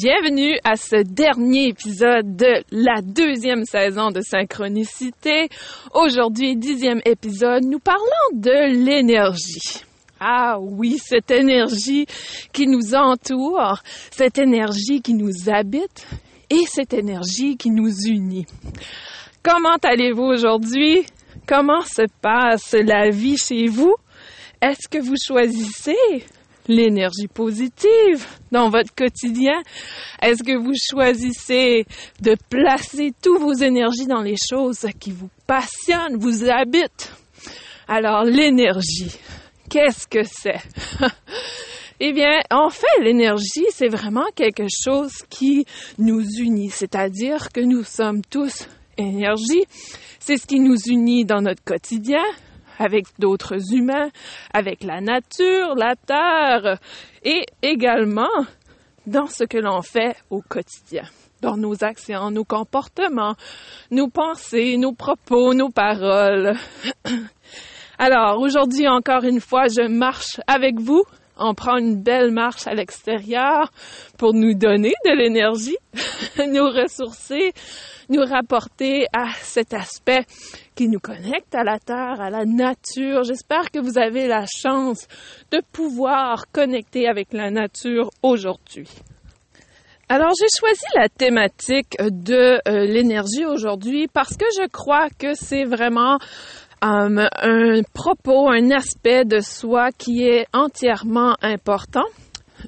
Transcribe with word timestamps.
Bienvenue 0.00 0.56
à 0.62 0.76
ce 0.76 1.02
dernier 1.02 1.70
épisode 1.70 2.36
de 2.36 2.62
la 2.70 3.02
deuxième 3.02 3.64
saison 3.64 4.12
de 4.12 4.20
Synchronicité. 4.20 5.48
Aujourd'hui, 5.92 6.54
dixième 6.54 7.00
épisode, 7.04 7.64
nous 7.64 7.80
parlons 7.80 8.04
de 8.32 8.84
l'énergie. 8.84 9.82
Ah 10.20 10.58
oui, 10.60 10.98
cette 11.04 11.32
énergie 11.32 12.06
qui 12.52 12.68
nous 12.68 12.94
entoure, 12.94 13.82
cette 14.12 14.38
énergie 14.38 15.02
qui 15.02 15.14
nous 15.14 15.50
habite 15.50 16.06
et 16.48 16.62
cette 16.68 16.94
énergie 16.94 17.56
qui 17.56 17.70
nous 17.70 17.92
unit. 18.06 18.46
Comment 19.42 19.78
allez-vous 19.82 20.22
aujourd'hui? 20.22 21.06
Comment 21.44 21.80
se 21.80 22.02
passe 22.22 22.72
la 22.72 23.10
vie 23.10 23.36
chez 23.36 23.66
vous? 23.66 23.96
Est-ce 24.62 24.88
que 24.88 25.02
vous 25.02 25.16
choisissez 25.20 25.96
l'énergie 26.68 27.26
positive 27.26 28.26
dans 28.52 28.70
votre 28.70 28.94
quotidien? 28.94 29.60
Est-ce 30.22 30.42
que 30.42 30.56
vous 30.56 30.74
choisissez 30.90 31.86
de 32.20 32.36
placer 32.48 33.12
toutes 33.20 33.40
vos 33.40 33.54
énergies 33.54 34.06
dans 34.06 34.22
les 34.22 34.36
choses 34.50 34.86
qui 35.00 35.10
vous 35.10 35.30
passionnent, 35.46 36.16
vous 36.18 36.48
habitent? 36.48 37.12
Alors, 37.88 38.24
l'énergie, 38.24 39.18
qu'est-ce 39.68 40.06
que 40.06 40.22
c'est? 40.22 40.60
Eh 42.00 42.12
bien, 42.12 42.42
en 42.52 42.70
fait, 42.70 43.02
l'énergie, 43.02 43.66
c'est 43.70 43.88
vraiment 43.88 44.26
quelque 44.36 44.66
chose 44.84 45.12
qui 45.28 45.66
nous 45.98 46.22
unit, 46.38 46.70
c'est-à-dire 46.70 47.48
que 47.52 47.60
nous 47.60 47.82
sommes 47.82 48.22
tous 48.22 48.68
énergie. 48.96 49.64
C'est 50.20 50.36
ce 50.36 50.46
qui 50.46 50.60
nous 50.60 50.76
unit 50.86 51.24
dans 51.24 51.40
notre 51.40 51.64
quotidien, 51.64 52.22
avec 52.78 53.06
d'autres 53.18 53.74
humains, 53.74 54.10
avec 54.52 54.82
la 54.82 55.00
nature, 55.00 55.74
la 55.74 55.94
terre, 55.96 56.78
et 57.24 57.44
également 57.62 58.28
dans 59.06 59.26
ce 59.26 59.44
que 59.44 59.58
l'on 59.58 59.82
fait 59.82 60.16
au 60.30 60.42
quotidien, 60.42 61.04
dans 61.40 61.56
nos 61.56 61.82
actions, 61.82 62.30
nos 62.30 62.44
comportements, 62.44 63.34
nos 63.90 64.08
pensées, 64.08 64.76
nos 64.76 64.92
propos, 64.92 65.54
nos 65.54 65.70
paroles. 65.70 66.54
Alors, 67.98 68.40
aujourd'hui, 68.40 68.86
encore 68.86 69.24
une 69.24 69.40
fois, 69.40 69.64
je 69.66 69.88
marche 69.88 70.40
avec 70.46 70.78
vous. 70.78 71.02
On 71.38 71.54
prend 71.54 71.76
une 71.76 72.02
belle 72.02 72.32
marche 72.32 72.66
à 72.66 72.74
l'extérieur 72.74 73.70
pour 74.16 74.34
nous 74.34 74.54
donner 74.54 74.92
de 75.04 75.12
l'énergie, 75.12 75.76
nous 76.38 76.68
ressourcer, 76.68 77.52
nous 78.08 78.24
rapporter 78.24 79.06
à 79.12 79.32
cet 79.40 79.72
aspect 79.72 80.24
qui 80.74 80.88
nous 80.88 80.98
connecte 80.98 81.54
à 81.54 81.62
la 81.62 81.78
terre, 81.78 82.20
à 82.20 82.30
la 82.30 82.44
nature. 82.44 83.22
J'espère 83.22 83.70
que 83.70 83.78
vous 83.78 83.98
avez 83.98 84.26
la 84.26 84.46
chance 84.46 85.06
de 85.52 85.60
pouvoir 85.72 86.46
connecter 86.52 87.08
avec 87.08 87.32
la 87.32 87.50
nature 87.50 88.10
aujourd'hui. 88.22 88.88
Alors, 90.10 90.32
j'ai 90.40 90.46
choisi 90.58 90.84
la 90.94 91.10
thématique 91.10 91.96
de 92.00 92.58
euh, 92.66 92.86
l'énergie 92.86 93.44
aujourd'hui 93.44 94.08
parce 94.08 94.38
que 94.38 94.46
je 94.58 94.66
crois 94.66 95.08
que 95.10 95.34
c'est 95.34 95.64
vraiment 95.64 96.18
euh, 96.82 97.26
un 97.42 97.82
propos, 97.92 98.48
un 98.48 98.70
aspect 98.70 99.24
de 99.24 99.40
soi 99.40 99.90
qui 99.90 100.22
est 100.22 100.46
entièrement 100.52 101.36
important. 101.42 102.04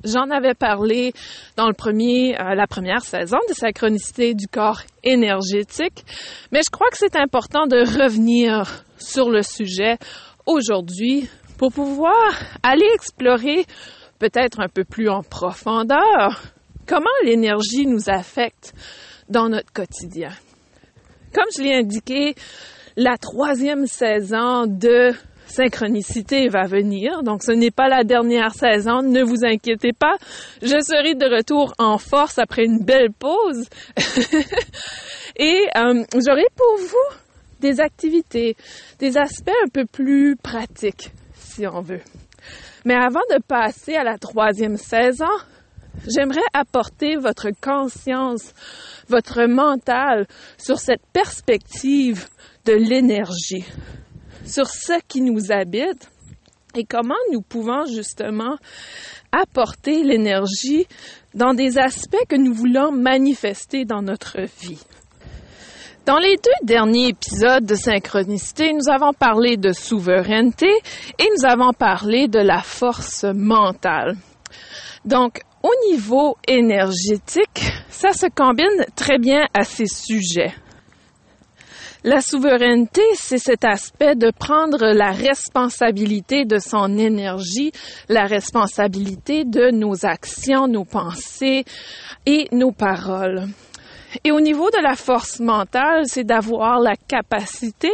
J'en 0.05 0.31
avais 0.31 0.55
parlé 0.55 1.13
dans 1.57 1.67
le 1.67 1.75
premier, 1.75 2.35
euh, 2.41 2.55
la 2.55 2.67
première 2.67 3.03
saison 3.03 3.39
de 3.49 3.55
synchronicité 3.55 4.35
du 4.35 4.47
corps 4.47 4.83
énergétique, 5.03 6.05
mais 6.53 6.61
je 6.65 6.71
crois 6.71 6.89
que 6.91 6.99
c'est 6.99 7.17
important 7.17 7.67
de 7.67 7.79
revenir 7.79 8.85
sur 8.99 9.31
le 9.31 9.43
sujet 9.43 9.99
aujourd'hui 10.47 11.29
pour 11.59 11.73
pouvoir 11.73 12.33
aller 12.63 12.89
explorer 12.95 13.67
peut-être 14.19 14.61
un 14.61 14.69
peu 14.69 14.85
plus 14.85 15.09
en 15.09 15.23
profondeur 15.23 16.41
comment 16.87 17.07
l'énergie 17.25 17.87
nous 17.87 18.09
affecte 18.09 18.75
dans 19.29 19.49
notre 19.49 19.73
quotidien. 19.73 20.31
Comme 21.33 21.45
je 21.57 21.63
l'ai 21.63 21.75
indiqué, 21.75 22.35
la 22.97 23.17
troisième 23.17 23.87
saison 23.87 24.67
de 24.67 25.13
synchronicité 25.47 26.49
va 26.49 26.67
venir. 26.67 27.23
Donc, 27.23 27.43
ce 27.43 27.53
n'est 27.53 27.71
pas 27.71 27.89
la 27.89 28.05
dernière 28.05 28.55
saison. 28.55 29.03
Ne 29.03 29.23
vous 29.23 29.45
inquiétez 29.45 29.93
pas. 29.93 30.17
Je 30.63 30.81
serai 30.81 31.15
de 31.15 31.27
retour 31.27 31.75
en 31.79 31.99
force 31.99 32.39
après 32.39 32.65
une 32.65 32.85
belle 32.85 33.13
pause. 33.13 33.69
Et 35.37 35.67
euh, 35.77 36.05
j'aurai 36.15 36.47
pour 36.57 36.77
vous 36.79 37.17
des 37.61 37.81
activités, 37.81 38.57
des 38.99 39.19
aspects 39.19 39.51
un 39.65 39.69
peu 39.69 39.85
plus 39.85 40.37
pratiques, 40.37 41.13
si 41.35 41.67
on 41.67 41.83
veut. 41.83 42.01
Mais 42.85 42.95
avant 42.95 43.21
de 43.31 43.43
passer 43.43 43.95
à 43.97 44.05
la 44.05 44.17
troisième 44.17 44.79
saison, 44.79 45.29
j'aimerais 46.09 46.41
apporter 46.55 47.17
votre 47.17 47.51
conscience, 47.61 48.55
votre 49.09 49.45
mental 49.45 50.27
sur 50.57 50.79
cette 50.79 51.05
perspective 51.13 52.29
de 52.65 52.73
l'énergie 52.73 53.65
sur 54.45 54.67
ce 54.69 54.95
qui 55.07 55.21
nous 55.21 55.53
habite 55.53 56.11
et 56.75 56.85
comment 56.85 57.15
nous 57.33 57.43
pouvons 57.43 57.85
justement 57.87 58.57
apporter 59.33 60.03
l'énergie 60.03 60.87
dans 61.35 61.55
des 61.55 61.79
aspects 61.79 62.27
que 62.29 62.37
nous 62.37 62.55
voulons 62.55 62.93
manifester 62.93 63.85
dans 63.85 64.03
notre 64.03 64.41
vie. 64.61 64.83
Dans 66.07 66.19
les 66.19 66.37
deux 66.37 66.67
derniers 66.67 67.09
épisodes 67.09 67.65
de 67.65 67.75
Synchronicité, 67.75 68.73
nous 68.73 68.91
avons 68.91 69.13
parlé 69.13 69.57
de 69.57 69.73
souveraineté 69.73 70.71
et 71.19 71.29
nous 71.37 71.45
avons 71.45 71.73
parlé 71.73 72.27
de 72.27 72.41
la 72.41 72.63
force 72.63 73.25
mentale. 73.25 74.17
Donc, 75.05 75.41
au 75.63 75.71
niveau 75.91 76.37
énergétique, 76.49 77.63
ça 77.91 78.13
se 78.13 78.27
combine 78.35 78.85
très 78.97 79.19
bien 79.19 79.47
à 79.55 79.63
ces 79.63 79.87
sujets. 79.87 80.55
La 82.03 82.23
souveraineté, 82.23 83.03
c'est 83.13 83.37
cet 83.37 83.63
aspect 83.63 84.15
de 84.15 84.31
prendre 84.31 84.95
la 84.95 85.11
responsabilité 85.11 86.47
de 86.47 86.59
son 86.59 86.97
énergie, 86.97 87.73
la 88.09 88.25
responsabilité 88.25 89.45
de 89.45 89.71
nos 89.71 90.07
actions, 90.07 90.67
nos 90.67 90.87
pensées 90.87 91.67
et 92.25 92.49
nos 92.53 92.73
paroles. 92.73 93.49
Et 94.25 94.33
au 94.33 94.41
niveau 94.41 94.71
de 94.71 94.83
la 94.83 94.97
force 94.97 95.41
mentale, 95.41 96.05
c'est 96.07 96.25
d'avoir 96.25 96.81
la 96.81 96.97
capacité 96.97 97.91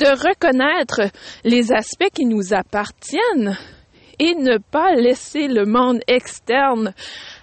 de 0.00 0.06
reconnaître 0.06 1.02
les 1.44 1.72
aspects 1.72 2.10
qui 2.12 2.26
nous 2.26 2.52
appartiennent 2.52 3.56
et 4.18 4.34
ne 4.34 4.58
pas 4.58 4.96
laisser 4.96 5.46
le 5.46 5.66
monde 5.66 6.00
externe 6.08 6.92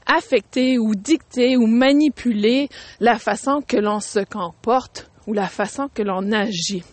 affecter 0.05 0.77
ou 0.77 0.95
dicter 0.95 1.55
ou 1.55 1.65
manipuler 1.65 2.67
la 2.99 3.17
façon 3.19 3.61
que 3.65 3.77
l'on 3.77 4.01
se 4.01 4.19
comporte 4.19 5.09
ou 5.27 5.33
la 5.33 5.47
façon 5.47 5.89
que 5.93 6.01
l'on 6.01 6.31
agit. 6.31 6.83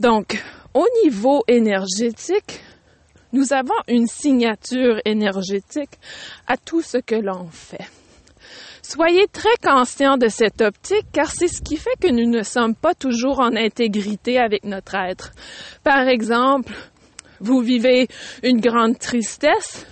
Donc, 0.00 0.42
au 0.74 0.86
niveau 1.04 1.42
énergétique, 1.48 2.60
nous 3.32 3.52
avons 3.52 3.74
une 3.88 4.06
signature 4.06 5.00
énergétique 5.04 5.98
à 6.46 6.56
tout 6.56 6.82
ce 6.82 6.98
que 6.98 7.14
l'on 7.14 7.48
fait. 7.48 7.88
Soyez 8.82 9.26
très 9.26 9.56
conscients 9.62 10.16
de 10.16 10.28
cette 10.28 10.62
optique 10.62 11.06
car 11.12 11.30
c'est 11.30 11.48
ce 11.48 11.60
qui 11.60 11.76
fait 11.76 11.98
que 12.00 12.10
nous 12.10 12.30
ne 12.30 12.42
sommes 12.42 12.74
pas 12.74 12.94
toujours 12.94 13.40
en 13.40 13.54
intégrité 13.54 14.38
avec 14.38 14.64
notre 14.64 14.94
être. 14.94 15.32
Par 15.84 16.08
exemple, 16.08 16.72
vous 17.40 17.60
vivez 17.60 18.08
une 18.42 18.60
grande 18.60 18.98
tristesse, 18.98 19.86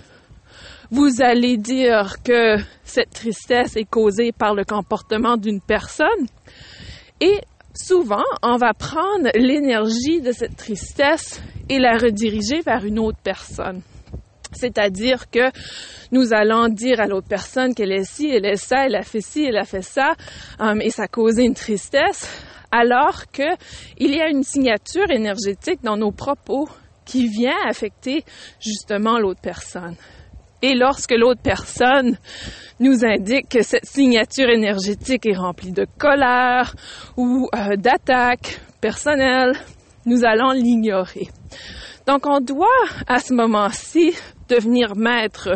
vous 0.89 1.21
allez 1.21 1.57
dire 1.57 2.15
que 2.23 2.57
cette 2.83 3.11
tristesse 3.11 3.75
est 3.75 3.89
causée 3.89 4.31
par 4.31 4.55
le 4.55 4.63
comportement 4.63 5.37
d'une 5.37 5.61
personne, 5.61 6.27
et 7.19 7.41
souvent, 7.73 8.23
on 8.43 8.57
va 8.57 8.73
prendre 8.73 9.29
l'énergie 9.35 10.21
de 10.21 10.31
cette 10.31 10.55
tristesse 10.55 11.41
et 11.69 11.79
la 11.79 11.97
rediriger 11.97 12.61
vers 12.61 12.85
une 12.85 12.99
autre 12.99 13.19
personne. 13.23 13.81
C'est-à-dire 14.53 15.29
que 15.29 15.51
nous 16.11 16.33
allons 16.33 16.69
dire 16.69 16.99
à 16.99 17.07
l'autre 17.07 17.27
personne 17.27 17.75
qu'elle 17.75 17.91
est 17.91 18.05
ci, 18.09 18.29
elle 18.29 18.45
est 18.45 18.55
ça, 18.55 18.85
elle 18.85 18.95
a 18.95 19.03
fait 19.03 19.21
ci, 19.21 19.43
elle 19.43 19.57
a 19.57 19.65
fait 19.65 19.81
ça, 19.81 20.13
um, 20.59 20.81
et 20.81 20.89
ça 20.89 21.03
a 21.03 21.07
causé 21.07 21.43
une 21.43 21.53
tristesse, 21.53 22.29
alors 22.71 23.29
que 23.31 23.55
il 23.97 24.15
y 24.15 24.21
a 24.21 24.29
une 24.29 24.43
signature 24.43 25.11
énergétique 25.11 25.83
dans 25.83 25.97
nos 25.97 26.11
propos 26.11 26.67
qui 27.05 27.27
vient 27.27 27.55
affecter 27.67 28.23
justement 28.59 29.19
l'autre 29.19 29.41
personne. 29.41 29.95
Et 30.61 30.73
lorsque 30.73 31.11
l'autre 31.11 31.41
personne 31.41 32.17
nous 32.79 33.05
indique 33.05 33.49
que 33.49 33.61
cette 33.61 33.85
signature 33.85 34.49
énergétique 34.49 35.25
est 35.25 35.37
remplie 35.37 35.71
de 35.71 35.85
colère 35.97 36.75
ou 37.15 37.47
euh, 37.55 37.75
d'attaque 37.75 38.59
personnelle, 38.81 39.53
nous 40.05 40.25
allons 40.25 40.51
l'ignorer. 40.51 41.29
Donc 42.07 42.25
on 42.25 42.39
doit 42.39 42.67
à 43.07 43.19
ce 43.19 43.33
moment-ci 43.33 44.13
devenir 44.47 44.95
maître 44.95 45.49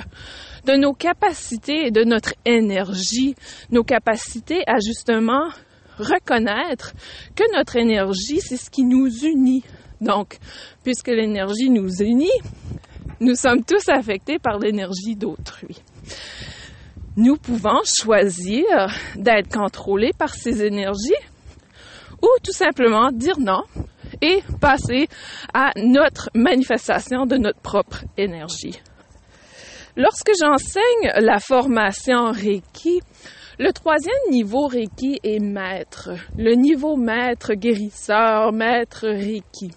de 0.65 0.73
nos 0.73 0.93
capacités 0.93 1.87
et 1.87 1.91
de 1.91 2.03
notre 2.03 2.33
énergie, 2.45 3.35
nos 3.71 3.83
capacités 3.83 4.63
à 4.67 4.77
justement 4.79 5.49
reconnaître 5.97 6.93
que 7.35 7.43
notre 7.55 7.77
énergie, 7.77 8.41
c'est 8.41 8.57
ce 8.57 8.69
qui 8.69 8.83
nous 8.83 9.07
unit. 9.23 9.63
Donc, 10.01 10.37
puisque 10.83 11.09
l'énergie 11.09 11.69
nous 11.69 12.01
unit, 12.01 12.29
nous 13.21 13.35
sommes 13.35 13.63
tous 13.63 13.87
affectés 13.87 14.39
par 14.39 14.57
l'énergie 14.57 15.15
d'autrui. 15.15 15.77
nous 17.15 17.37
pouvons 17.37 17.81
choisir 17.85 18.65
d'être 19.15 19.49
contrôlés 19.49 20.11
par 20.17 20.33
ces 20.33 20.63
énergies 20.63 21.13
ou 22.21 22.27
tout 22.43 22.51
simplement 22.51 23.11
dire 23.11 23.39
non 23.39 23.63
et 24.21 24.41
passer 24.59 25.07
à 25.53 25.71
notre 25.77 26.29
manifestation 26.33 27.25
de 27.25 27.37
notre 27.37 27.59
propre 27.59 28.03
énergie. 28.17 28.79
Lorsque 29.95 30.31
j'enseigne 30.39 31.23
la 31.23 31.39
formation 31.39 32.31
Reiki, 32.31 33.01
le 33.59 33.71
troisième 33.71 34.31
niveau 34.31 34.67
Reiki 34.67 35.19
est 35.23 35.39
maître. 35.39 36.09
Le 36.37 36.53
niveau 36.53 36.95
maître 36.95 37.53
guérisseur, 37.53 38.51
maître 38.51 39.07
Reiki. 39.07 39.71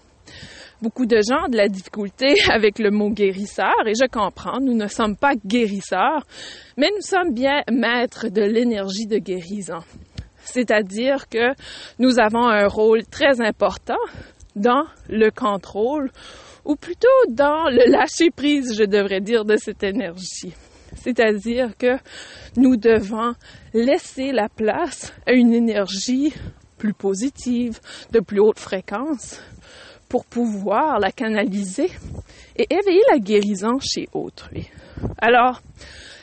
Beaucoup 0.82 1.06
de 1.06 1.16
gens 1.16 1.46
ont 1.46 1.48
de 1.48 1.56
la 1.56 1.68
difficulté 1.68 2.34
avec 2.50 2.78
le 2.78 2.90
mot 2.90 3.10
guérisseur 3.10 3.74
et 3.86 3.94
je 3.94 4.06
comprends, 4.06 4.60
nous 4.60 4.74
ne 4.74 4.86
sommes 4.86 5.16
pas 5.16 5.34
guérisseurs, 5.34 6.26
mais 6.76 6.88
nous 6.94 7.02
sommes 7.02 7.32
bien 7.32 7.62
maîtres 7.70 8.28
de 8.28 8.42
l'énergie 8.42 9.06
de 9.06 9.18
guérison. 9.18 9.80
C'est-à-dire 10.44 11.28
que 11.28 11.54
nous 11.98 12.18
avons 12.18 12.46
un 12.46 12.66
rôle 12.66 13.04
très 13.06 13.40
important 13.40 13.94
dans 14.56 14.84
le 15.08 15.30
contrôle 15.30 16.10
ou 16.64 16.76
plutôt 16.76 17.08
dans 17.28 17.68
le 17.70 17.90
lâcher 17.90 18.30
prise, 18.30 18.76
je 18.76 18.84
devrais 18.84 19.20
dire, 19.20 19.44
de 19.44 19.56
cette 19.56 19.82
énergie. 19.82 20.54
C'est-à-dire 20.96 21.76
que 21.76 21.96
nous 22.56 22.76
devons 22.76 23.34
laisser 23.72 24.32
la 24.32 24.48
place 24.48 25.12
à 25.26 25.32
une 25.32 25.52
énergie 25.52 26.32
plus 26.78 26.94
positive, 26.94 27.80
de 28.12 28.20
plus 28.20 28.40
haute 28.40 28.58
fréquence, 28.58 29.40
pour 30.14 30.26
pouvoir 30.26 31.00
la 31.00 31.10
canaliser 31.10 31.90
et 32.54 32.72
éveiller 32.72 33.02
la 33.10 33.18
guérison 33.18 33.80
chez 33.80 34.08
autrui. 34.12 34.70
Alors, 35.18 35.60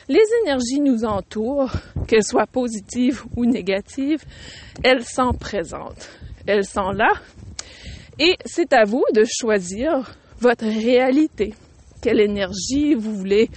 les 0.08 0.24
énergies 0.42 0.80
nous 0.80 1.04
entourent, 1.04 1.72
qu'elles 2.08 2.24
soient 2.24 2.46
positives 2.46 3.22
ou 3.36 3.44
négatives, 3.44 4.24
elles 4.82 5.04
sont 5.04 5.34
présentes. 5.34 6.08
Elles 6.46 6.64
sont 6.64 6.92
là 6.92 7.12
et 8.18 8.36
c'est 8.46 8.72
à 8.72 8.84
vous 8.84 9.04
de 9.14 9.24
choisir 9.24 10.16
votre 10.40 10.64
réalité. 10.64 11.52
Quelle 12.00 12.20
énergie 12.20 12.94
vous 12.94 13.14
voulez 13.14 13.50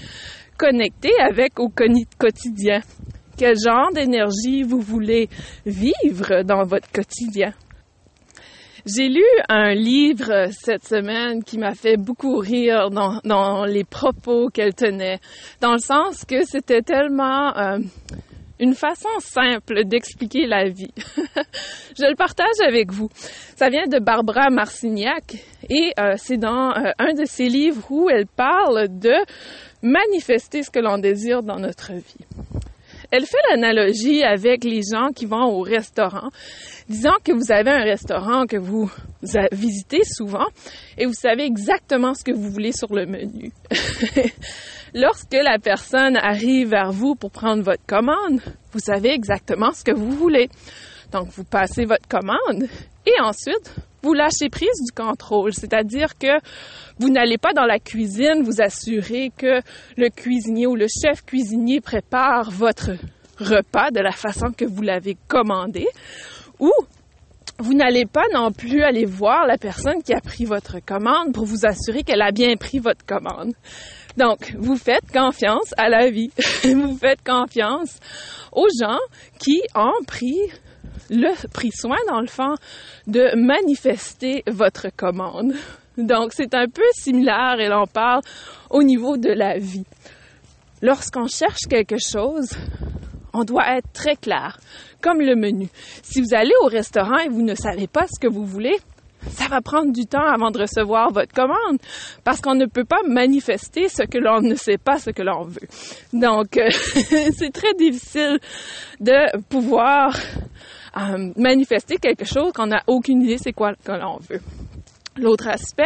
connecter 0.57 1.13
avec 1.17 1.61
au 1.61 1.69
quotidien? 1.69 2.81
Quel 3.37 3.55
genre 3.57 3.93
d'énergie 3.93 4.63
vous 4.63 4.81
voulez 4.81 5.29
vivre 5.65 6.43
dans 6.43 6.63
votre 6.63 6.91
quotidien? 6.91 7.53
J'ai 8.85 9.09
lu 9.09 9.25
un 9.49 9.73
livre 9.73 10.49
cette 10.51 10.85
semaine 10.85 11.43
qui 11.43 11.57
m'a 11.57 11.73
fait 11.73 11.97
beaucoup 11.97 12.37
rire 12.37 12.91
dans, 12.91 13.19
dans 13.23 13.65
les 13.65 13.83
propos 13.83 14.49
qu'elle 14.49 14.75
tenait, 14.75 15.17
dans 15.59 15.71
le 15.71 15.79
sens 15.79 16.23
que 16.23 16.45
c'était 16.45 16.83
tellement 16.83 17.57
euh, 17.57 17.79
une 18.59 18.75
façon 18.75 19.09
simple 19.17 19.85
d'expliquer 19.85 20.45
la 20.45 20.69
vie. 20.69 20.93
Je 21.97 22.07
le 22.07 22.15
partage 22.15 22.61
avec 22.63 22.91
vous. 22.91 23.09
Ça 23.55 23.69
vient 23.69 23.87
de 23.87 23.97
Barbara 23.97 24.51
Marcignac 24.51 25.35
et 25.67 25.91
euh, 25.99 26.13
c'est 26.17 26.37
dans 26.37 26.69
euh, 26.69 26.91
un 26.99 27.13
de 27.13 27.25
ses 27.25 27.49
livres 27.49 27.91
où 27.91 28.07
elle 28.11 28.27
parle 28.27 28.87
de 28.99 29.15
manifester 29.81 30.61
ce 30.61 30.69
que 30.69 30.79
l'on 30.79 30.99
désire 30.99 31.41
dans 31.41 31.57
notre 31.57 31.91
vie. 31.93 32.25
Elle 33.15 33.25
fait 33.25 33.37
l'analogie 33.49 34.23
avec 34.23 34.65
les 34.65 34.81
gens 34.81 35.07
qui 35.15 35.25
vont 35.25 35.45
au 35.45 35.61
restaurant. 35.61 36.31
Disons 36.89 37.13
que 37.23 37.31
vous 37.31 37.49
avez 37.49 37.71
un 37.71 37.83
restaurant 37.83 38.45
que 38.45 38.57
vous 38.57 38.91
visitez 39.53 40.03
souvent 40.03 40.47
et 40.97 41.05
vous 41.05 41.13
savez 41.13 41.45
exactement 41.45 42.13
ce 42.13 42.25
que 42.25 42.33
vous 42.33 42.51
voulez 42.51 42.73
sur 42.73 42.93
le 42.93 43.05
menu. 43.05 43.53
Lorsque 44.93 45.31
la 45.31 45.59
personne 45.59 46.17
arrive 46.17 46.71
vers 46.71 46.91
vous 46.91 47.15
pour 47.15 47.31
prendre 47.31 47.63
votre 47.63 47.85
commande, 47.87 48.41
vous 48.73 48.79
savez 48.79 49.11
exactement 49.11 49.71
ce 49.71 49.85
que 49.85 49.93
vous 49.93 50.11
voulez. 50.11 50.49
Donc, 51.13 51.29
vous 51.29 51.45
passez 51.45 51.85
votre 51.85 52.09
commande 52.09 52.67
et 53.05 53.21
ensuite, 53.21 53.75
vous 54.05 54.13
lâchez 54.13 54.49
prise 54.49 54.83
du 54.85 54.91
contrôle, 54.91 55.51
c'est-à-dire 55.53 56.15
que 56.19 56.37
vous 56.99 57.09
n'allez 57.09 57.39
pas 57.39 57.53
dans 57.53 57.65
la 57.65 57.79
cuisine 57.79 58.43
vous 58.43 58.61
assurer 58.61 59.31
que 59.35 59.61
le 59.97 60.09
cuisinier 60.09 60.67
ou 60.67 60.75
le 60.75 60.85
chef 60.85 61.25
cuisinier 61.25 61.81
prépare 61.81 62.51
votre 62.51 62.91
repas 63.39 63.89
de 63.89 63.99
la 63.99 64.11
façon 64.11 64.51
que 64.55 64.63
vous 64.63 64.83
l'avez 64.83 65.17
commandé, 65.27 65.87
ou 66.59 66.71
vous 67.57 67.73
n'allez 67.73 68.05
pas 68.05 68.25
non 68.31 68.51
plus 68.51 68.83
aller 68.83 69.05
voir 69.05 69.47
la 69.47 69.57
personne 69.57 70.03
qui 70.03 70.13
a 70.13 70.21
pris 70.21 70.45
votre 70.45 70.77
commande 70.85 71.33
pour 71.33 71.45
vous 71.45 71.65
assurer 71.65 72.03
qu'elle 72.03 72.21
a 72.21 72.31
bien 72.31 72.55
pris 72.57 72.77
votre 72.77 73.03
commande. 73.07 73.53
Donc, 74.17 74.53
vous 74.59 74.77
faites 74.77 75.11
confiance 75.11 75.73
à 75.77 75.89
la 75.89 76.11
vie. 76.11 76.29
vous 76.63 76.95
faites 76.97 77.23
confiance 77.23 77.97
aux 78.51 78.67
gens 78.79 78.99
qui 79.39 79.61
ont 79.73 80.03
pris 80.05 80.37
le 81.09 81.33
pris 81.49 81.71
soin, 81.71 81.97
dans 82.07 82.21
le 82.21 82.27
fond, 82.27 82.55
de 83.07 83.35
manifester 83.35 84.43
votre 84.47 84.87
commande. 84.95 85.53
Donc, 85.97 86.33
c'est 86.33 86.53
un 86.53 86.67
peu 86.67 86.83
similaire 86.93 87.59
et 87.59 87.69
l'on 87.69 87.87
parle 87.87 88.21
au 88.69 88.83
niveau 88.83 89.17
de 89.17 89.29
la 89.29 89.57
vie. 89.57 89.85
Lorsqu'on 90.81 91.27
cherche 91.27 91.61
quelque 91.69 91.97
chose, 91.97 92.49
on 93.33 93.43
doit 93.43 93.77
être 93.77 93.91
très 93.93 94.15
clair, 94.15 94.59
comme 95.01 95.19
le 95.19 95.35
menu. 95.35 95.67
Si 96.03 96.21
vous 96.21 96.33
allez 96.33 96.53
au 96.63 96.67
restaurant 96.67 97.17
et 97.17 97.29
vous 97.29 97.41
ne 97.41 97.55
savez 97.55 97.87
pas 97.87 98.07
ce 98.07 98.19
que 98.19 98.27
vous 98.27 98.45
voulez, 98.45 98.77
ça 99.31 99.47
va 99.47 99.61
prendre 99.61 99.91
du 99.91 100.05
temps 100.05 100.25
avant 100.25 100.51
de 100.51 100.59
recevoir 100.59 101.11
votre 101.11 101.33
commande 101.33 101.79
parce 102.23 102.41
qu'on 102.41 102.55
ne 102.55 102.65
peut 102.65 102.85
pas 102.85 103.01
manifester 103.07 103.89
ce 103.89 104.03
que 104.03 104.17
l'on 104.17 104.41
ne 104.41 104.55
sait 104.55 104.77
pas 104.77 104.99
ce 104.99 105.09
que 105.09 105.23
l'on 105.23 105.43
veut. 105.43 105.67
Donc, 106.13 106.59
c'est 106.69 107.51
très 107.51 107.73
difficile 107.73 108.39
de 108.99 109.37
pouvoir 109.49 110.15
manifester 111.35 111.97
quelque 111.97 112.25
chose 112.25 112.51
qu'on 112.53 112.67
n'a 112.67 112.83
aucune 112.87 113.21
idée 113.21 113.37
c'est 113.37 113.53
quoi 113.53 113.73
que 113.83 113.91
l'on 113.91 114.17
veut. 114.29 114.41
L'autre 115.17 115.47
aspect, 115.47 115.83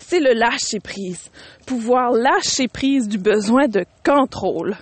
c'est 0.00 0.18
le 0.18 0.32
lâcher 0.32 0.80
prise. 0.80 1.30
Pouvoir 1.64 2.10
lâcher 2.10 2.66
prise 2.66 3.08
du 3.08 3.18
besoin 3.18 3.68
de 3.68 3.84
contrôle. 4.04 4.76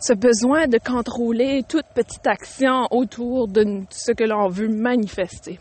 Ce 0.00 0.14
besoin 0.14 0.66
de 0.66 0.78
contrôler 0.78 1.62
toute 1.68 1.84
petite 1.94 2.26
action 2.26 2.86
autour 2.90 3.48
de 3.48 3.82
ce 3.90 4.12
que 4.12 4.24
l'on 4.24 4.48
veut 4.48 4.68
manifester. 4.68 5.58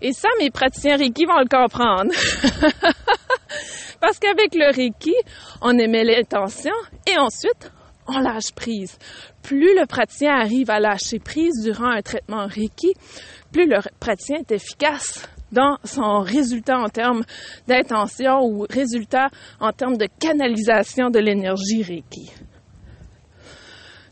Et 0.00 0.12
ça, 0.12 0.28
mes 0.38 0.50
praticiens 0.50 0.96
Reiki 0.96 1.24
vont 1.24 1.40
le 1.40 1.48
comprendre. 1.48 2.12
Parce 4.00 4.18
qu'avec 4.18 4.54
le 4.54 4.72
Reiki, 4.74 5.14
on 5.60 5.76
émet 5.78 6.04
l'intention 6.04 6.74
et 7.08 7.18
ensuite, 7.18 7.72
on 8.06 8.18
lâche 8.18 8.52
prise. 8.54 8.98
Plus 9.42 9.74
le 9.78 9.86
praticien 9.86 10.34
arrive 10.34 10.70
à 10.70 10.80
lâcher 10.80 11.18
prise 11.18 11.62
durant 11.62 11.90
un 11.90 12.02
traitement 12.02 12.46
Reiki, 12.46 12.94
plus 13.52 13.66
le 13.66 13.78
praticien 14.00 14.38
est 14.38 14.52
efficace 14.52 15.28
dans 15.52 15.78
son 15.84 16.20
résultat 16.20 16.78
en 16.78 16.88
termes 16.88 17.22
d'intention 17.68 18.40
ou 18.42 18.66
résultat 18.68 19.28
en 19.60 19.72
termes 19.72 19.96
de 19.96 20.08
canalisation 20.18 21.10
de 21.10 21.20
l'énergie 21.20 21.82
Reiki. 21.82 22.32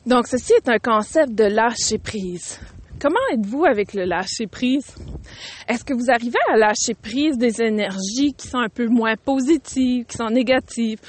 Donc, 0.07 0.27
ceci 0.27 0.53
est 0.55 0.69
un 0.69 0.79
concept 0.79 1.33
de 1.33 1.45
lâcher 1.45 1.99
prise. 1.99 2.59
Comment 3.01 3.21
êtes-vous 3.33 3.65
avec 3.65 3.95
le 3.95 4.05
lâcher 4.05 4.47
prise? 4.47 4.95
Est-ce 5.69 5.85
que 5.85 5.93
vous 5.93 6.09
arrivez 6.09 6.39
à 6.53 6.57
lâcher 6.57 6.95
prise 6.95 7.37
des 7.37 7.61
énergies 7.61 8.33
qui 8.37 8.47
sont 8.47 8.59
un 8.59 8.69
peu 8.69 8.87
moins 8.87 9.17
positives, 9.17 10.05
qui 10.07 10.17
sont 10.17 10.31
négatives? 10.31 11.01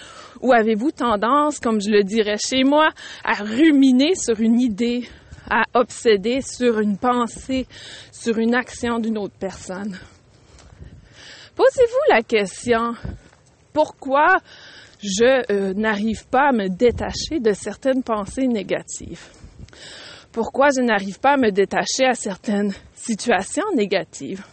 Ou 0.43 0.53
avez-vous 0.53 0.91
tendance, 0.91 1.59
comme 1.59 1.81
je 1.81 1.89
le 1.89 2.03
dirais 2.03 2.37
chez 2.37 2.63
moi, 2.63 2.89
à 3.23 3.33
ruminer 3.41 4.13
sur 4.13 4.39
une 4.39 4.59
idée, 4.59 5.07
à 5.49 5.63
obséder 5.73 6.41
sur 6.41 6.79
une 6.79 6.97
pensée, 6.97 7.65
sur 8.11 8.37
une 8.37 8.53
action 8.53 8.99
d'une 8.99 9.17
autre 9.17 9.35
personne? 9.39 9.97
Posez-vous 11.55 12.13
la 12.13 12.21
question, 12.21 12.93
pourquoi 13.73 14.37
je 15.01 15.51
euh, 15.51 15.73
n'arrive 15.73 16.27
pas 16.27 16.49
à 16.49 16.51
me 16.51 16.67
détacher 16.69 17.39
de 17.39 17.53
certaines 17.53 18.03
pensées 18.03 18.47
négatives? 18.47 19.25
pourquoi 20.33 20.69
je 20.75 20.81
n'arrive 20.81 21.19
pas 21.19 21.33
à 21.33 21.37
me 21.37 21.51
détacher 21.51 22.05
à 22.05 22.15
certaines 22.15 22.73
situations 22.95 23.63
négatives? 23.75 24.43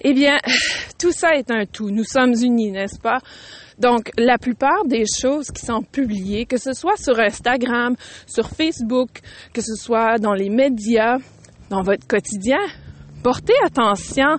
Eh 0.00 0.14
bien, 0.14 0.38
tout 0.98 1.12
ça 1.12 1.36
est 1.36 1.50
un 1.50 1.66
tout. 1.66 1.90
Nous 1.90 2.04
sommes 2.04 2.32
unis, 2.32 2.72
n'est-ce 2.72 2.98
pas? 2.98 3.18
Donc, 3.78 4.10
la 4.16 4.38
plupart 4.38 4.84
des 4.86 5.04
choses 5.04 5.50
qui 5.50 5.64
sont 5.64 5.82
publiées, 5.82 6.46
que 6.46 6.56
ce 6.56 6.72
soit 6.72 6.96
sur 6.96 7.18
Instagram, 7.18 7.94
sur 8.26 8.48
Facebook, 8.48 9.20
que 9.52 9.60
ce 9.60 9.74
soit 9.74 10.18
dans 10.18 10.32
les 10.32 10.48
médias, 10.48 11.18
dans 11.68 11.82
votre 11.82 12.06
quotidien, 12.06 12.60
portez 13.22 13.54
attention 13.64 14.38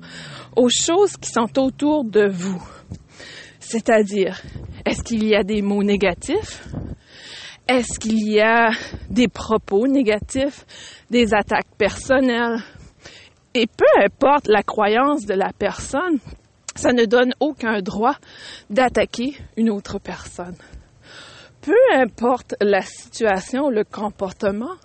aux 0.56 0.70
choses 0.70 1.18
qui 1.18 1.30
sont 1.30 1.60
autour 1.60 2.04
de 2.04 2.28
vous. 2.28 2.64
C'est-à-dire, 3.60 4.42
est-ce 4.86 5.04
qu'il 5.04 5.28
y 5.28 5.36
a 5.36 5.44
des 5.44 5.62
mots 5.62 5.84
négatifs? 5.84 6.64
Est-ce 7.68 8.00
qu'il 8.00 8.28
y 8.28 8.40
a 8.40 8.70
des 9.10 9.28
propos 9.28 9.88
négatifs, 9.88 10.66
des 11.12 11.34
attaques 11.34 11.76
personnelles? 11.78 12.60
Et 13.54 13.68
peu 13.68 14.04
importe 14.04 14.48
la 14.48 14.64
croyance 14.64 15.26
de 15.26 15.34
la 15.34 15.52
personne, 15.52 16.20
ça 16.78 16.94
ne 16.94 17.06
donne 17.06 17.34
aucun 17.40 17.82
droit 17.82 18.16
d'attaquer 18.70 19.36
une 19.58 19.70
autre 19.70 20.00
personne. 20.00 20.56
peu 21.62 21.74
importe 21.96 22.56
la 22.62 22.82
situation, 22.82 23.70
le 23.70 23.84
comportement, 23.84 24.76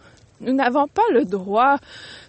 nous 0.40 0.52
n'avons 0.52 0.88
pas 0.88 1.06
le 1.12 1.24
droit 1.24 1.76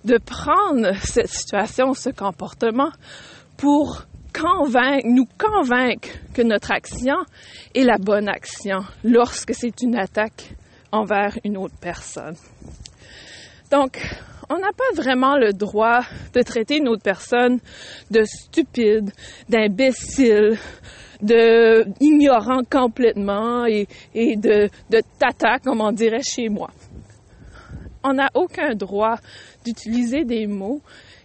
de 0.06 0.18
prendre 0.18 0.96
cette 1.04 1.30
situation, 1.30 1.94
ce 1.94 2.12
comportement 2.12 2.92
pour 3.58 4.04
convaincre, 4.34 5.06
nous 5.06 5.28
convaincre 5.38 6.10
que 6.34 6.42
notre 6.42 6.72
action 6.72 7.16
est 7.74 7.84
la 7.84 7.98
bonne 7.98 8.28
action 8.28 8.80
lorsque 9.04 9.54
c'est 9.54 9.82
une 9.82 9.96
attaque 9.96 10.56
envers 10.92 11.38
une 11.44 11.58
autre 11.58 11.76
personne. 11.80 12.36
Donc, 13.72 14.00
on 14.50 14.58
n'a 14.58 14.72
pas 14.72 15.02
vraiment 15.02 15.38
le 15.38 15.54
droit 15.54 16.02
de 16.34 16.42
traiter 16.42 16.78
une 16.78 16.88
autre 16.88 17.04
personne 17.04 17.60
de 18.12 18.24
stupide, 18.24 19.12
d'imbécile, 19.50 20.58
de 21.22 21.86
ignorant 22.00 22.64
complètement 22.70 23.66
et, 23.66 23.88
de 24.14 24.70
tata, 25.20 25.60
comme 25.60 25.82
on 25.82 25.92
dirait 25.92 26.24
chez 26.24 26.50
moi. 26.50 26.70
On 28.04 28.14
n'a 28.14 28.30
aucun 28.34 28.76
droit 28.76 29.16
d'utiliser 29.64 30.26
des 30.26 30.46
mots 30.46 30.82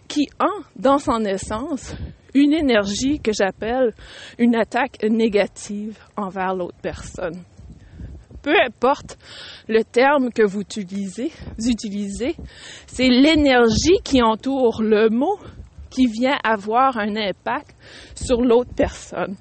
qui 0.07 0.27
ont 0.39 0.63
dans 0.75 0.97
son 0.97 1.23
essence 1.25 1.93
une 2.33 2.53
énergie 2.53 3.19
que 3.19 3.31
j'appelle 3.33 3.93
une 4.37 4.55
attaque 4.55 5.03
négative 5.03 5.97
envers 6.15 6.55
l'autre 6.55 6.77
personne. 6.81 7.43
Peu 8.49 8.59
importe 8.65 9.19
le 9.67 9.83
terme 9.83 10.31
que 10.31 10.41
vous 10.41 10.61
utilisez, 10.61 11.31
c'est 12.87 13.07
l'énergie 13.07 13.99
qui 14.03 14.23
entoure 14.23 14.81
le 14.81 15.09
mot 15.09 15.37
qui 15.91 16.07
vient 16.07 16.35
avoir 16.43 16.97
un 16.97 17.15
impact 17.15 17.75
sur 18.15 18.41
l'autre 18.41 18.71
personne. 18.75 19.35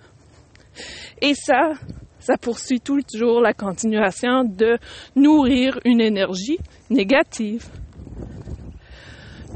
Et 1.22 1.32
ça, 1.32 1.72
ça 2.20 2.36
poursuit 2.36 2.80
toujours 2.80 3.40
la 3.40 3.54
continuation 3.54 4.44
de 4.44 4.76
nourrir 5.16 5.80
une 5.86 6.02
énergie 6.02 6.58
négative. 6.90 7.64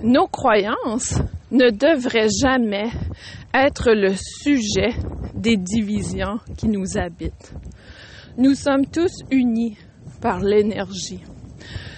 Nos 0.02 0.28
croyances 0.28 1.18
ne 1.50 1.68
devraient 1.68 2.30
jamais 2.40 2.88
être 3.52 3.92
le 3.92 4.14
sujet 4.16 4.94
des 5.34 5.58
divisions 5.58 6.38
qui 6.56 6.68
nous 6.68 6.96
habitent. 6.96 7.52
Nous 8.38 8.54
sommes 8.54 8.86
tous 8.86 9.12
unis 9.30 9.76
par 10.22 10.40
l'énergie. 10.40 11.22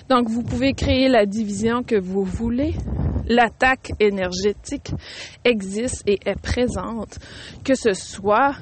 Donc, 0.08 0.28
vous 0.28 0.42
pouvez 0.42 0.72
créer 0.72 1.08
la 1.08 1.26
division 1.26 1.84
que 1.84 1.94
vous 1.94 2.24
voulez. 2.24 2.74
L'attaque 3.28 3.92
énergétique 4.00 4.92
existe 5.44 6.02
et 6.06 6.18
est 6.26 6.40
présente, 6.40 7.18
que 7.62 7.76
ce 7.76 7.94
soit 7.94 8.56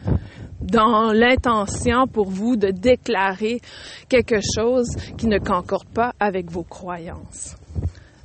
dans 0.61 1.13
l'intention 1.13 2.07
pour 2.07 2.29
vous 2.29 2.57
de 2.57 2.69
déclarer 2.69 3.61
quelque 4.09 4.41
chose 4.55 4.89
qui 5.17 5.27
ne 5.27 5.39
concorde 5.39 5.89
pas 5.89 6.13
avec 6.21 6.51
vos 6.51 6.65
croyances. 6.65 7.57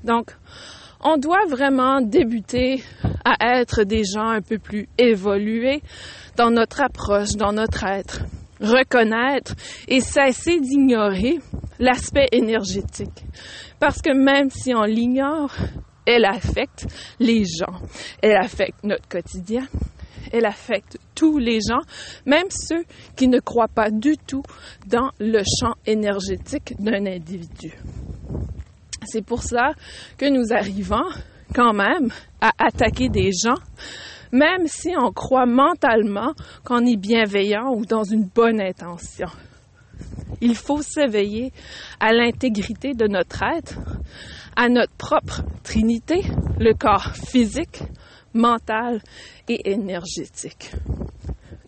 Donc, 0.04 0.36
on 1.02 1.18
doit 1.18 1.46
vraiment 1.48 2.02
débuter 2.02 2.84
à 3.24 3.60
être 3.60 3.84
des 3.84 4.04
gens 4.04 4.30
un 4.30 4.42
peu 4.42 4.60
plus 4.60 4.90
évolués 4.98 5.82
dans 6.36 6.52
notre 6.52 6.82
approche, 6.82 7.36
dans 7.38 7.54
notre 7.54 7.86
être. 7.86 8.22
Reconnaître 8.60 9.54
et 9.88 10.00
cesser 10.00 10.60
d'ignorer 10.60 11.40
l'aspect 11.80 12.28
énergétique. 12.32 13.24
Parce 13.80 14.02
que 14.02 14.14
même 14.14 14.50
si 14.50 14.74
on 14.74 14.84
l'ignore, 14.84 15.54
elle 16.06 16.26
affecte 16.26 16.88
les 17.20 17.44
gens. 17.44 17.80
Elle 18.22 18.38
affecte 18.38 18.84
notre 18.84 19.08
quotidien. 19.08 19.68
Elle 20.32 20.46
affecte 20.46 20.98
tous 21.16 21.38
les 21.38 21.60
gens, 21.62 21.82
même 22.26 22.48
ceux 22.50 22.84
qui 23.16 23.28
ne 23.28 23.40
croient 23.40 23.70
pas 23.70 23.90
du 23.92 24.18
tout 24.18 24.44
dans 24.86 25.12
le 25.20 25.40
champ 25.40 25.74
énergétique 25.86 26.74
d'un 26.80 27.06
individu. 27.06 27.72
C'est 29.06 29.26
pour 29.26 29.44
ça 29.44 29.72
que 30.18 30.26
nous 30.26 30.52
arrivons 30.52 31.06
quand 31.56 31.74
même 31.74 32.10
à 32.42 32.52
attaquer 32.58 33.08
des 33.08 33.32
gens, 33.32 33.60
même 34.32 34.68
si 34.68 34.94
on 34.98 35.12
croit 35.12 35.46
mentalement 35.46 36.34
qu'on 36.64 36.86
est 36.86 36.98
bienveillant 36.98 37.74
ou 37.74 37.86
dans 37.86 38.04
une 38.04 38.26
bonne 38.26 38.62
intention. 38.62 39.30
Il 40.42 40.56
faut 40.56 40.82
s'éveiller 40.82 41.52
à 42.00 42.14
l'intégrité 42.14 42.94
de 42.94 43.08
notre 43.08 43.42
être, 43.44 43.80
à 44.56 44.70
notre 44.70 44.94
propre 44.94 45.42
trinité, 45.64 46.22
le 46.60 46.74
corps 46.74 47.16
physique, 47.16 47.82
mental 48.34 49.02
et 49.48 49.72
énergétique. 49.72 50.72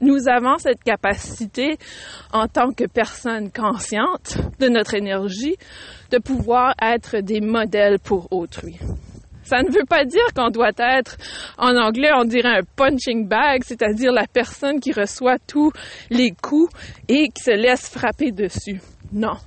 Nous 0.01 0.29
avons 0.29 0.57
cette 0.57 0.83
capacité 0.83 1.77
en 2.31 2.47
tant 2.47 2.71
que 2.71 2.85
personne 2.85 3.51
consciente 3.51 4.37
de 4.59 4.69
notre 4.69 4.93
énergie 4.93 5.57
de 6.11 6.19
pouvoir 6.19 6.73
être 6.81 7.17
des 7.17 7.41
modèles 7.41 7.99
pour 7.99 8.31
autrui. 8.31 8.79
Ça 9.49 9.63
ne 9.63 9.71
veut 9.71 9.85
pas 9.89 10.05
dire 10.05 10.31
qu'on 10.35 10.51
doit 10.51 10.73
être, 10.77 11.17
en 11.57 11.75
anglais, 11.75 12.11
on 12.15 12.23
dirait 12.23 12.59
un 12.59 12.63
punching 12.75 13.27
bag, 13.27 13.63
c'est-à-dire 13.63 14.11
la 14.11 14.27
personne 14.27 14.79
qui 14.79 14.91
reçoit 14.91 15.39
tous 15.47 15.71
les 16.11 16.29
coups 16.39 16.71
et 17.07 17.29
qui 17.29 17.41
se 17.41 17.55
laisse 17.55 17.89
frapper 17.89 18.31
dessus. 18.31 18.79
Non. 19.11 19.37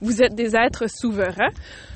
Vous 0.00 0.20
êtes 0.20 0.34
des 0.34 0.56
êtres 0.56 0.90
souverains. 0.90 1.52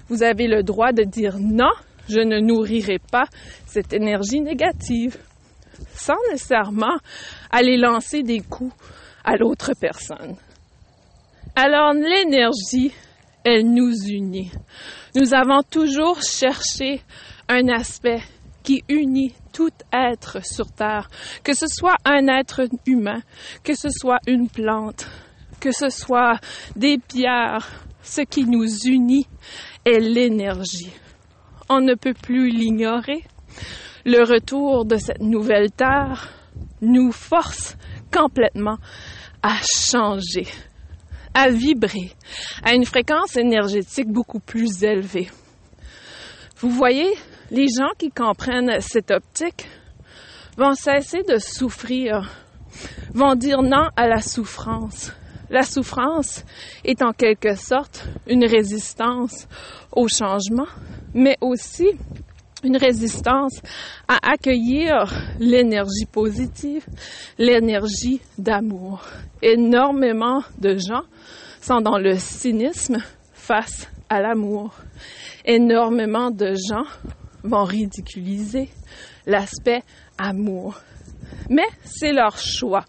Vous 0.09 0.23
avez 0.23 0.47
le 0.47 0.63
droit 0.63 0.93
de 0.93 1.03
dire 1.03 1.39
non, 1.41 1.73
je 2.09 2.21
ne 2.21 2.39
nourrirai 2.39 3.01
pas 3.11 3.25
cette 3.67 3.93
énergie 3.93 4.41
négative 4.41 5.17
sans 5.93 6.15
nécessairement 6.31 6.99
aller 7.51 7.77
lancer 7.77 8.23
des 8.23 8.43
coups 8.43 8.73
à 9.25 9.37
l'autre 9.37 9.73
personne. 9.81 10.37
Alors 11.57 11.95
l'énergie, 11.95 12.93
elle 13.43 13.73
nous 13.73 13.93
unit. 14.07 14.53
Nous 15.17 15.33
avons 15.33 15.63
toujours 15.63 16.21
cherché 16.23 17.01
un 17.49 17.69
aspect 17.69 18.21
qui 18.65 18.83
unit 18.89 19.33
tout 19.53 19.71
être 19.93 20.45
sur 20.45 20.67
Terre, 20.73 21.09
que 21.45 21.55
ce 21.55 21.67
soit 21.69 21.95
un 22.05 22.27
être 22.27 22.63
humain, 22.85 23.21
que 23.63 23.75
ce 23.75 23.91
soit 23.91 24.19
une 24.27 24.49
plante, 24.49 25.07
que 25.61 25.71
ce 25.71 25.89
soit 25.89 26.41
des 26.75 26.99
pierres, 26.99 27.71
ce 28.03 28.23
qui 28.23 28.45
nous 28.45 28.67
unit 28.87 29.29
est 29.85 30.01
l'énergie. 30.01 30.93
On 31.69 31.81
ne 31.81 31.95
peut 31.95 32.15
plus 32.15 32.49
l'ignorer. 32.49 33.23
Le 34.05 34.25
retour 34.25 34.85
de 34.85 34.97
cette 34.97 35.21
nouvelle 35.21 35.71
Terre 35.71 36.29
nous 36.81 37.13
force 37.13 37.77
complètement 38.13 38.79
à 39.43 39.59
changer, 39.63 40.47
à 41.35 41.51
vibrer 41.51 42.13
à 42.63 42.75
une 42.75 42.87
fréquence 42.87 43.37
énergétique 43.37 44.09
beaucoup 44.09 44.41
plus 44.41 44.83
élevée. 44.83 45.31
Vous 46.59 46.71
voyez, 46.71 47.13
les 47.51 47.67
gens 47.67 47.91
qui 47.99 48.11
comprennent 48.11 48.81
cette 48.81 49.11
optique 49.11 49.67
vont 50.57 50.75
cesser 50.75 51.23
de 51.29 51.39
souffrir, 51.39 52.31
vont 53.13 53.35
dire 53.35 53.63
non 53.63 53.89
à 53.97 54.07
la 54.07 54.21
souffrance. 54.21 55.13
La 55.51 55.63
souffrance 55.63 56.45
est 56.85 57.03
en 57.03 57.13
quelque 57.13 57.55
sorte 57.55 58.07
une 58.27 58.47
résistance 58.47 59.47
au 59.93 60.09
changement, 60.09 60.69
mais 61.13 61.37
aussi 61.41 61.89
une 62.65 62.77
résistance 62.77 63.61
à 64.09 64.19
accueillir 64.31 65.13
l'énergie 65.39 66.07
positive, 66.11 66.85
l'énergie 67.39 68.21
d'amour. 68.39 69.03
Énormément 69.43 70.43
de 70.59 70.77
gens 70.77 71.03
sont 71.61 71.81
dans 71.81 71.99
le 71.99 72.17
cynisme 72.17 72.99
face 73.33 73.89
à 74.09 74.21
l'amour. 74.21 74.75
Énormément 75.45 76.31
de 76.31 76.55
gens 76.55 76.85
vont 77.43 77.65
ridiculiser 77.65 78.71
l'aspect 79.27 79.83
amour. 80.19 80.81
Mais 81.51 81.67
c'est 81.85 82.13
leur 82.13 82.39
choix. 82.39 82.85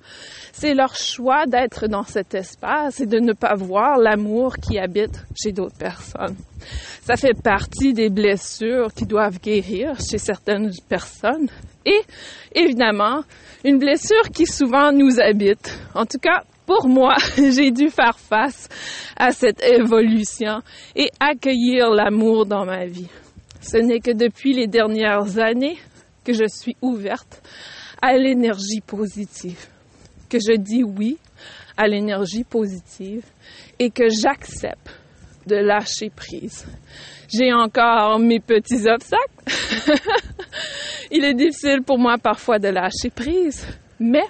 C'est 0.54 0.74
leur 0.74 0.96
choix 0.96 1.46
d'être 1.46 1.88
dans 1.88 2.04
cet 2.04 2.34
espace 2.34 3.02
et 3.02 3.06
de 3.06 3.20
ne 3.20 3.34
pas 3.34 3.56
voir 3.56 3.98
l'amour 3.98 4.56
qui 4.56 4.80
habite 4.80 5.26
chez 5.36 5.52
d'autres 5.52 5.78
personnes. 5.78 6.38
Ça 7.02 7.18
fait 7.18 7.40
partie 7.40 7.94
des 7.94 8.10
blessures 8.10 8.94
qui 8.94 9.06
doivent 9.06 9.40
guérir 9.40 10.00
chez 10.00 10.18
certaines 10.18 10.72
personnes. 10.88 11.50
Et 11.86 12.02
évidemment, 12.54 13.24
une 13.64 13.80
blessure 13.80 14.30
qui 14.34 14.46
souvent 14.46 14.92
nous 14.92 15.20
habite. 15.20 15.78
En 15.94 16.06
tout 16.06 16.20
cas, 16.20 16.44
pour 16.66 16.88
moi, 16.88 17.16
j'ai 17.38 17.72
dû 17.72 17.90
faire 17.90 18.18
face 18.18 18.70
à 19.18 19.32
cette 19.32 19.62
évolution 19.64 20.62
et 20.96 21.10
accueillir 21.20 21.90
l'amour 21.90 22.46
dans 22.46 22.66
ma 22.66 22.86
vie. 22.86 23.10
Ce 23.62 23.78
n'est 23.78 24.00
que 24.00 24.12
depuis 24.12 24.54
les 24.54 24.68
dernières 24.68 25.38
années 25.38 25.78
que 26.24 26.34
je 26.34 26.48
suis 26.48 26.76
ouverte 26.82 27.42
à 28.06 28.16
l'énergie 28.18 28.82
positive, 28.86 29.66
que 30.30 30.38
je 30.38 30.56
dis 30.56 30.84
oui 30.84 31.18
à 31.76 31.88
l'énergie 31.88 32.44
positive 32.44 33.24
et 33.80 33.90
que 33.90 34.10
j'accepte 34.10 34.92
de 35.48 35.56
lâcher 35.56 36.12
prise. 36.16 36.68
J'ai 37.28 37.52
encore 37.52 38.20
mes 38.20 38.40
petits 38.40 38.88
obstacles. 38.88 39.44
Il 41.12 41.26
est 41.26 41.34
difficile 41.34 41.82
pour 41.82 41.98
moi 41.98 42.20
parfois 42.20 42.60
de 42.60 42.68
lâcher 42.68 43.10
prise, 43.10 43.66
mais 44.00 44.26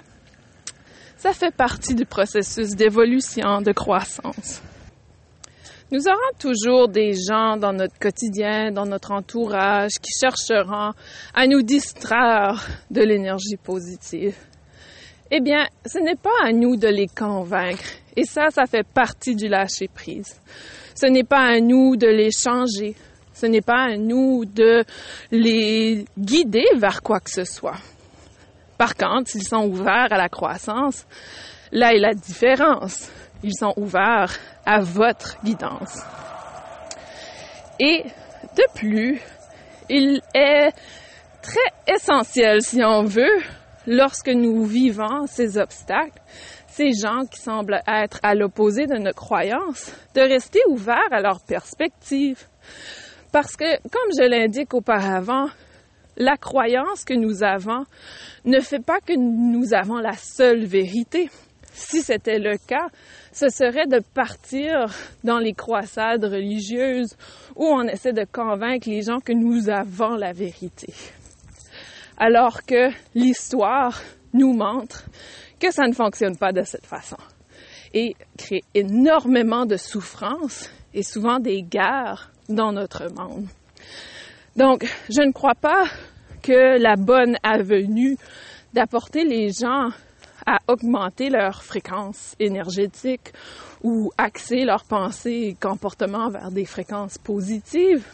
Ça 1.18 1.34
fait 1.34 1.54
partie 1.54 1.94
du 1.94 2.06
processus 2.06 2.70
d'évolution, 2.70 3.60
de 3.60 3.72
croissance. 3.72 4.62
Nous 5.92 6.08
aurons 6.08 6.36
toujours 6.40 6.88
des 6.88 7.14
gens 7.14 7.56
dans 7.56 7.72
notre 7.72 7.96
quotidien, 7.96 8.72
dans 8.72 8.86
notre 8.86 9.12
entourage, 9.12 9.92
qui 10.02 10.10
chercheront 10.18 10.92
à 11.32 11.46
nous 11.46 11.62
distraire 11.62 12.66
de 12.90 13.02
l'énergie 13.02 13.56
positive. 13.56 14.34
Eh 15.30 15.40
bien, 15.40 15.68
ce 15.86 16.00
n'est 16.00 16.16
pas 16.16 16.44
à 16.44 16.50
nous 16.50 16.74
de 16.74 16.88
les 16.88 17.06
convaincre. 17.06 17.84
Et 18.16 18.24
ça, 18.24 18.50
ça 18.50 18.66
fait 18.66 18.84
partie 18.84 19.36
du 19.36 19.46
lâcher 19.46 19.86
prise. 19.86 20.40
Ce 20.96 21.06
n'est 21.06 21.22
pas 21.22 21.42
à 21.42 21.60
nous 21.60 21.94
de 21.94 22.08
les 22.08 22.30
changer. 22.32 22.96
Ce 23.32 23.46
n'est 23.46 23.60
pas 23.60 23.84
à 23.92 23.96
nous 23.96 24.44
de 24.44 24.82
les 25.30 26.04
guider 26.18 26.66
vers 26.76 27.00
quoi 27.00 27.20
que 27.20 27.30
ce 27.30 27.44
soit. 27.44 27.78
Par 28.76 28.96
contre, 28.96 29.30
s'ils 29.30 29.46
sont 29.46 29.68
ouverts 29.68 30.08
à 30.12 30.18
la 30.18 30.28
croissance, 30.28 31.06
là 31.70 31.94
est 31.94 32.00
la 32.00 32.14
différence. 32.14 33.08
Ils 33.42 33.54
sont 33.54 33.74
ouverts 33.76 34.36
à 34.64 34.80
votre 34.80 35.38
guidance. 35.44 36.02
Et 37.78 38.04
de 38.56 38.64
plus, 38.74 39.20
il 39.88 40.20
est 40.34 40.70
très 41.42 41.94
essentiel, 41.94 42.62
si 42.62 42.82
on 42.82 43.04
veut, 43.04 43.42
lorsque 43.86 44.28
nous 44.28 44.64
vivons 44.64 45.26
ces 45.26 45.58
obstacles, 45.58 46.20
ces 46.68 46.92
gens 46.92 47.24
qui 47.30 47.40
semblent 47.40 47.80
être 47.86 48.18
à 48.22 48.34
l'opposé 48.34 48.86
de 48.86 48.96
nos 48.96 49.12
croyances, 49.12 49.92
de 50.14 50.20
rester 50.20 50.60
ouverts 50.68 51.12
à 51.12 51.20
leur 51.20 51.40
perspective. 51.40 52.42
Parce 53.32 53.56
que, 53.56 53.76
comme 53.88 54.12
je 54.18 54.28
l'indique 54.28 54.74
auparavant, 54.74 55.46
la 56.16 56.36
croyance 56.36 57.04
que 57.04 57.14
nous 57.14 57.42
avons 57.42 57.84
ne 58.44 58.60
fait 58.60 58.84
pas 58.84 59.00
que 59.00 59.12
nous 59.16 59.74
avons 59.74 59.98
la 59.98 60.14
seule 60.14 60.64
vérité. 60.64 61.30
Si 61.72 62.00
c'était 62.00 62.38
le 62.38 62.56
cas, 62.56 62.86
ce 63.36 63.50
serait 63.50 63.86
de 63.86 64.00
partir 64.14 64.86
dans 65.22 65.38
les 65.38 65.52
croisades 65.52 66.24
religieuses 66.24 67.14
où 67.54 67.66
on 67.66 67.82
essaie 67.82 68.14
de 68.14 68.24
convaincre 68.24 68.88
les 68.88 69.02
gens 69.02 69.20
que 69.20 69.34
nous 69.34 69.68
avons 69.68 70.16
la 70.16 70.32
vérité. 70.32 70.94
Alors 72.16 72.64
que 72.64 72.88
l'histoire 73.14 74.00
nous 74.32 74.54
montre 74.54 75.04
que 75.60 75.70
ça 75.70 75.86
ne 75.86 75.92
fonctionne 75.92 76.38
pas 76.38 76.52
de 76.52 76.62
cette 76.62 76.86
façon 76.86 77.18
et 77.92 78.16
crée 78.38 78.62
énormément 78.72 79.66
de 79.66 79.76
souffrance 79.76 80.70
et 80.94 81.02
souvent 81.02 81.38
des 81.38 81.60
guerres 81.60 82.30
dans 82.48 82.72
notre 82.72 83.12
monde. 83.12 83.48
Donc, 84.56 84.86
je 85.10 85.20
ne 85.20 85.32
crois 85.32 85.54
pas 85.54 85.84
que 86.42 86.80
la 86.80 86.96
bonne 86.96 87.36
avenue 87.42 88.16
d'apporter 88.72 89.24
les 89.24 89.50
gens 89.50 89.90
à 90.46 90.58
augmenter 90.68 91.28
leur 91.28 91.62
fréquence 91.62 92.34
énergétique 92.38 93.32
ou 93.82 94.12
axer 94.16 94.64
leurs 94.64 94.84
pensées 94.84 95.48
et 95.48 95.54
comportements 95.54 96.30
vers 96.30 96.50
des 96.50 96.64
fréquences 96.64 97.18
positives 97.18 98.06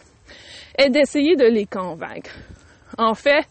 est 0.77 0.89
d'essayer 0.89 1.35
de 1.35 1.45
les 1.45 1.65
convaincre. 1.65 2.31
En 2.97 3.13
fait, 3.13 3.45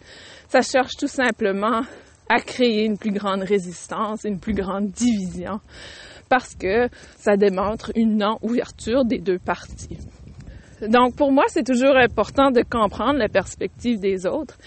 ça 0.48 0.62
cherche 0.62 0.96
tout 0.98 1.08
simplement 1.08 1.82
à 2.28 2.40
créer 2.40 2.84
une 2.84 2.98
plus 2.98 3.12
grande 3.12 3.42
résistance, 3.42 4.24
une 4.24 4.40
plus 4.40 4.54
grande 4.54 4.90
division, 4.90 5.60
parce 6.28 6.54
que 6.54 6.88
ça 7.16 7.36
démontre 7.36 7.92
une 7.94 8.16
non-ouverture 8.16 9.04
des 9.04 9.18
deux 9.18 9.38
parties. 9.38 9.98
Donc, 10.88 11.14
pour 11.14 11.30
moi, 11.30 11.44
c'est 11.48 11.64
toujours 11.64 11.96
important 11.96 12.50
de 12.50 12.62
comprendre 12.62 13.18
la 13.18 13.28
perspective 13.28 14.00
des 14.00 14.26
autres 14.26 14.58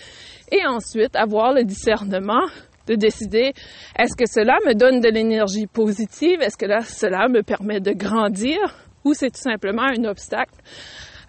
et 0.52 0.66
ensuite 0.66 1.16
avoir 1.16 1.54
le 1.54 1.64
discernement 1.64 2.46
de 2.88 2.96
décider 2.96 3.54
est-ce 3.98 4.16
que 4.16 4.30
cela 4.30 4.58
me 4.66 4.74
donne 4.74 5.00
de 5.00 5.10
l'énergie 5.10 5.68
positive, 5.68 6.42
est-ce 6.42 6.58
que 6.58 6.66
là, 6.66 6.82
cela 6.82 7.28
me 7.28 7.42
permet 7.44 7.80
de 7.80 7.92
grandir? 7.92 8.58
Ou 9.04 9.14
c'est 9.14 9.30
tout 9.30 9.42
simplement 9.42 9.84
un 9.84 10.04
obstacle 10.06 10.56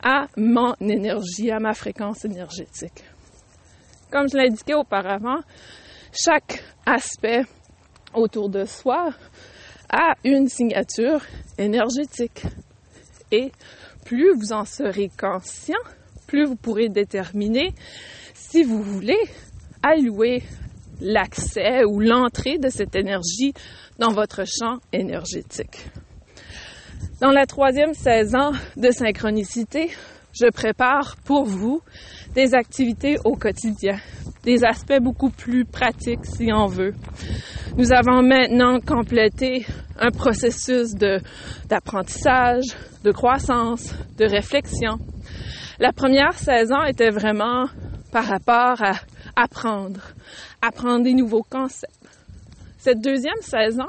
à 0.03 0.27
mon 0.37 0.75
énergie, 0.81 1.51
à 1.51 1.59
ma 1.59 1.75
fréquence 1.75 2.25
énergétique? 2.25 3.05
Comme 4.11 4.29
je 4.29 4.37
l'indiquais 4.37 4.75
auparavant, 4.75 5.41
chaque 6.13 6.63
aspect 6.87 7.43
autour 8.15 8.49
de 8.49 8.65
soi 8.65 9.11
a 9.91 10.15
une 10.25 10.49
signature 10.49 11.21
énergétique. 11.59 12.43
Et 13.31 13.53
plus 14.05 14.33
vous 14.35 14.53
en 14.53 14.65
serez 14.65 15.11
conscient, 15.19 15.75
plus 16.27 16.47
vous 16.47 16.57
pourrez 16.57 16.89
déterminer 16.89 17.75
si 18.35 18.63
vous 18.63 18.83
voulez 18.83 19.19
allouer 19.83 20.43
l'accès 21.01 21.85
ou 21.85 22.01
l'entrée 22.01 22.59
de 22.59 22.69
cette 22.69 22.97
énergie 22.97 23.53
dans 23.99 24.13
votre 24.13 24.45
champ 24.45 24.79
énergétique. 24.93 25.87
Dans 27.21 27.31
la 27.31 27.47
troisième 27.47 27.95
saison 27.95 28.53
de 28.77 28.91
synchronicité, 28.91 29.91
je 30.39 30.51
prépare 30.51 31.17
pour 31.25 31.45
vous 31.45 31.81
des 32.35 32.55
activités 32.55 33.17
au 33.25 33.37
quotidien, 33.37 33.97
des 34.45 34.65
aspects 34.65 35.01
beaucoup 35.01 35.31
plus 35.31 35.65
pratiques 35.65 36.27
si 36.27 36.51
on 36.53 36.67
veut. 36.67 36.93
Nous 37.79 37.93
avons 37.93 38.23
maintenant 38.23 38.81
complété 38.81 39.67
un 39.99 40.11
processus 40.11 40.95
de, 40.95 41.21
d'apprentissage, 41.69 42.65
de 43.03 43.13
croissance, 43.13 43.95
de 44.19 44.27
réflexion. 44.27 44.99
La 45.79 45.93
première 45.93 46.35
saison 46.35 46.83
était 46.85 47.11
vraiment 47.11 47.67
par 48.13 48.27
rapport 48.27 48.83
à 48.83 48.93
apprendre, 49.37 50.01
apprendre 50.67 51.05
des 51.05 51.15
nouveaux 51.15 51.45
concepts. 51.49 51.93
Cette 52.79 53.01
deuxième 53.01 53.41
saison, 53.41 53.87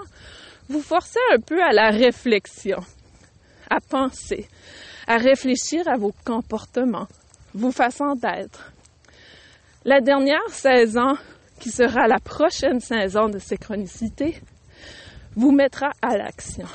vous 0.69 0.81
forcez 0.81 1.19
un 1.33 1.39
peu 1.39 1.61
à 1.61 1.71
la 1.71 1.89
réflexion, 1.89 2.79
à 3.69 3.79
penser, 3.79 4.47
à 5.07 5.17
réfléchir 5.17 5.87
à 5.87 5.97
vos 5.97 6.13
comportements, 6.25 7.07
vos 7.53 7.71
façons 7.71 8.15
d'être. 8.15 8.71
La 9.85 10.01
dernière 10.01 10.49
saison, 10.49 11.15
qui 11.59 11.71
sera 11.71 12.07
la 12.07 12.19
prochaine 12.19 12.79
saison 12.79 13.29
de 13.29 13.39
synchronicité, 13.39 14.39
vous 15.35 15.51
mettra 15.51 15.91
à 16.01 16.17
l'action. 16.17 16.67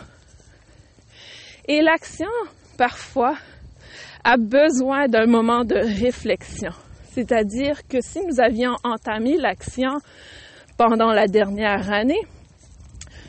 Et 1.68 1.82
l'action, 1.82 2.30
parfois, 2.78 3.36
a 4.24 4.36
besoin 4.36 5.08
d'un 5.08 5.26
moment 5.26 5.64
de 5.64 5.74
réflexion. 5.74 6.72
C'est-à-dire 7.14 7.86
que 7.88 8.00
si 8.00 8.20
nous 8.20 8.40
avions 8.40 8.76
entamé 8.84 9.36
l'action 9.36 9.98
pendant 10.78 11.12
la 11.12 11.26
dernière 11.26 11.92
année, 11.92 12.22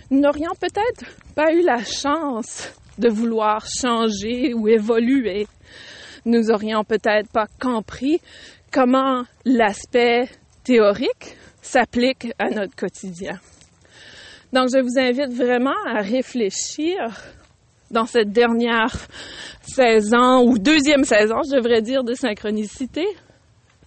nous 0.09 0.21
n'aurions 0.21 0.53
peut-être 0.59 1.05
pas 1.35 1.51
eu 1.53 1.61
la 1.61 1.83
chance 1.83 2.71
de 2.97 3.09
vouloir 3.09 3.65
changer 3.81 4.53
ou 4.53 4.67
évoluer. 4.67 5.47
Nous 6.25 6.49
aurions 6.51 6.83
peut-être 6.83 7.29
pas 7.31 7.47
compris 7.59 8.21
comment 8.71 9.23
l'aspect 9.45 10.29
théorique 10.63 11.35
s'applique 11.61 12.31
à 12.39 12.49
notre 12.49 12.75
quotidien. 12.75 13.39
Donc, 14.53 14.69
je 14.71 14.79
vous 14.79 14.99
invite 14.99 15.33
vraiment 15.35 15.75
à 15.87 16.01
réfléchir 16.01 16.95
dans 17.91 18.05
cette 18.05 18.31
dernière 18.31 18.95
saison 19.61 20.43
ou 20.47 20.57
deuxième 20.57 21.03
saison, 21.03 21.41
je 21.43 21.55
devrais 21.55 21.81
dire, 21.81 22.03
de 22.03 22.13
synchronicité, 22.13 23.05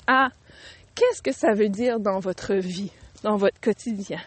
à 0.06 0.28
qu'est-ce 0.94 1.22
que 1.22 1.32
ça 1.32 1.52
veut 1.52 1.68
dire 1.68 2.00
dans 2.00 2.18
votre 2.18 2.54
vie, 2.54 2.92
dans 3.22 3.36
votre 3.36 3.60
quotidien? 3.60 4.20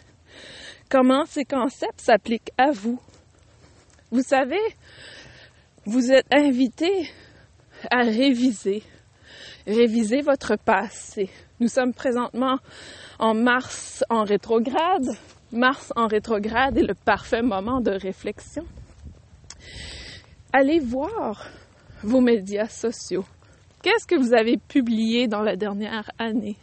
Comment 0.90 1.26
ces 1.26 1.46
concepts 1.46 2.02
s'appliquent 2.02 2.52
à 2.58 2.72
vous? 2.72 3.00
Vous 4.12 4.24
savez, 4.24 4.62
vous 5.86 6.12
êtes 6.12 6.26
invité 6.32 7.10
à 7.92 8.02
réviser, 8.02 8.84
réviser 9.68 10.22
votre 10.22 10.56
passé. 10.56 11.30
Nous 11.60 11.68
sommes 11.68 11.94
présentement 11.94 12.58
en 13.20 13.34
mars 13.34 14.04
en 14.10 14.24
rétrograde. 14.24 15.08
Mars 15.52 15.94
en 15.96 16.08
rétrograde 16.08 16.78
est 16.78 16.88
le 16.88 16.94
parfait 16.94 17.42
moment 17.42 17.82
de 17.82 17.92
réflexion. 17.92 18.66
Allez 20.54 20.80
voir 20.80 21.48
vos 22.02 22.22
médias 22.22 22.68
sociaux. 22.68 23.26
Qu'est-ce 23.82 24.06
que 24.06 24.16
vous 24.16 24.34
avez 24.34 24.58
publié 24.58 25.28
dans 25.28 25.42
la 25.42 25.56
dernière 25.56 26.12
année? 26.18 26.58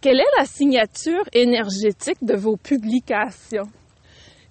Quelle 0.00 0.20
est 0.20 0.38
la 0.38 0.46
signature 0.46 1.22
énergétique 1.34 2.24
de 2.24 2.34
vos 2.34 2.56
publications? 2.56 3.68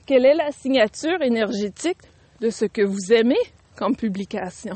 Quelle 0.06 0.26
est 0.28 0.36
la 0.36 0.52
signature 0.52 1.20
énergétique 1.24 1.98
de 2.42 2.52
ce 2.52 2.66
que 2.66 2.84
vous 2.84 3.12
aimez 3.12 3.40
comme 3.76 3.96
publication? 3.96 4.76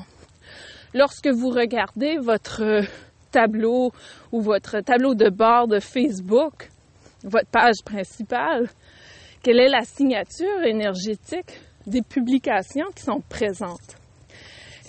Lorsque 0.95 1.27
vous 1.27 1.49
regardez 1.49 2.17
votre 2.17 2.81
tableau 3.31 3.91
ou 4.31 4.41
votre 4.41 4.79
tableau 4.79 5.13
de 5.13 5.29
bord 5.29 5.67
de 5.67 5.79
Facebook, 5.79 6.71
votre 7.23 7.49
page 7.49 7.83
principale, 7.85 8.71
quelle 9.43 9.59
est 9.59 9.69
la 9.69 9.83
signature 9.83 10.63
énergétique 10.63 11.59
des 11.85 12.01
publications 12.01 12.89
qui 12.95 13.03
sont 13.03 13.21
présentes? 13.29 13.97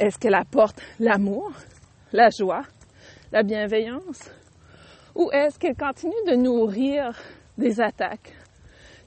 Est-ce 0.00 0.18
qu'elle 0.18 0.34
apporte 0.34 0.80
l'amour, 0.98 1.52
la 2.14 2.30
joie, 2.30 2.62
la 3.32 3.42
bienveillance? 3.42 4.30
Ou 5.16 5.30
est-ce 5.32 5.58
qu'elle 5.58 5.76
continue 5.76 6.12
de 6.28 6.36
nourrir 6.36 7.12
des 7.58 7.80
attaques, 7.80 8.32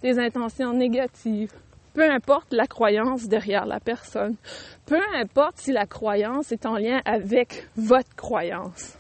des 0.04 0.20
intentions 0.20 0.74
négatives? 0.74 1.54
Peu 1.93 2.04
importe 2.04 2.54
la 2.54 2.67
croyance 2.67 3.28
derrière 3.28 3.65
la 3.65 3.80
personne. 3.80 4.36
Peu 4.86 5.00
importe 5.15 5.58
si 5.58 5.72
la 5.72 5.86
croyance 5.86 6.52
est 6.52 6.65
en 6.65 6.76
lien 6.76 7.02
avec 7.06 7.70
votre 7.78 8.13
croyance. 8.15 8.98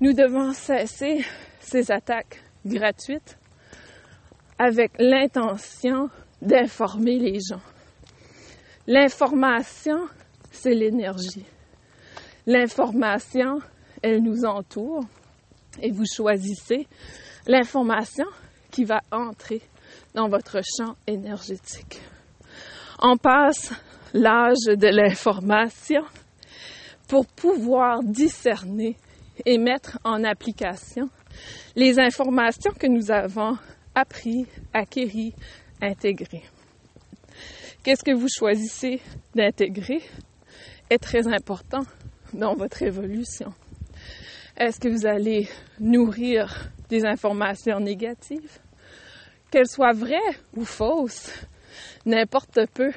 Nous 0.00 0.12
devons 0.12 0.52
cesser 0.52 1.24
ces 1.58 1.90
attaques 1.90 2.40
gratuites 2.64 3.38
avec 4.56 4.92
l'intention 5.00 6.10
d'informer 6.40 7.18
les 7.18 7.40
gens. 7.40 7.60
L'information, 8.86 9.98
c'est 10.52 10.74
l'énergie. 10.74 11.44
L'information, 12.48 13.58
elle 14.02 14.22
nous 14.22 14.46
entoure 14.46 15.04
et 15.82 15.90
vous 15.90 16.06
choisissez 16.10 16.86
l'information 17.46 18.24
qui 18.70 18.84
va 18.84 19.02
entrer 19.12 19.60
dans 20.14 20.30
votre 20.30 20.62
champ 20.62 20.94
énergétique. 21.06 22.00
On 23.00 23.18
passe 23.18 23.74
l'âge 24.14 24.64
de 24.66 24.86
l'information 24.86 26.00
pour 27.06 27.26
pouvoir 27.26 28.02
discerner 28.02 28.96
et 29.44 29.58
mettre 29.58 29.98
en 30.02 30.24
application 30.24 31.10
les 31.76 32.00
informations 32.00 32.72
que 32.72 32.86
nous 32.86 33.10
avons 33.10 33.58
appris, 33.94 34.46
acquéries, 34.72 35.34
intégrées. 35.82 36.44
Qu'est-ce 37.82 38.02
que 38.02 38.16
vous 38.16 38.28
choisissez 38.34 39.02
d'intégrer 39.34 40.00
est 40.88 40.98
très 40.98 41.28
important 41.28 41.82
dans 42.32 42.54
votre 42.54 42.82
évolution? 42.82 43.52
Est-ce 44.56 44.80
que 44.80 44.88
vous 44.88 45.06
allez 45.06 45.48
nourrir 45.78 46.70
des 46.88 47.04
informations 47.04 47.80
négatives? 47.80 48.58
Qu'elles 49.50 49.68
soient 49.68 49.92
vraies 49.92 50.36
ou 50.56 50.64
fausses, 50.64 51.32
n'importe 52.04 52.66
peu 52.74 52.90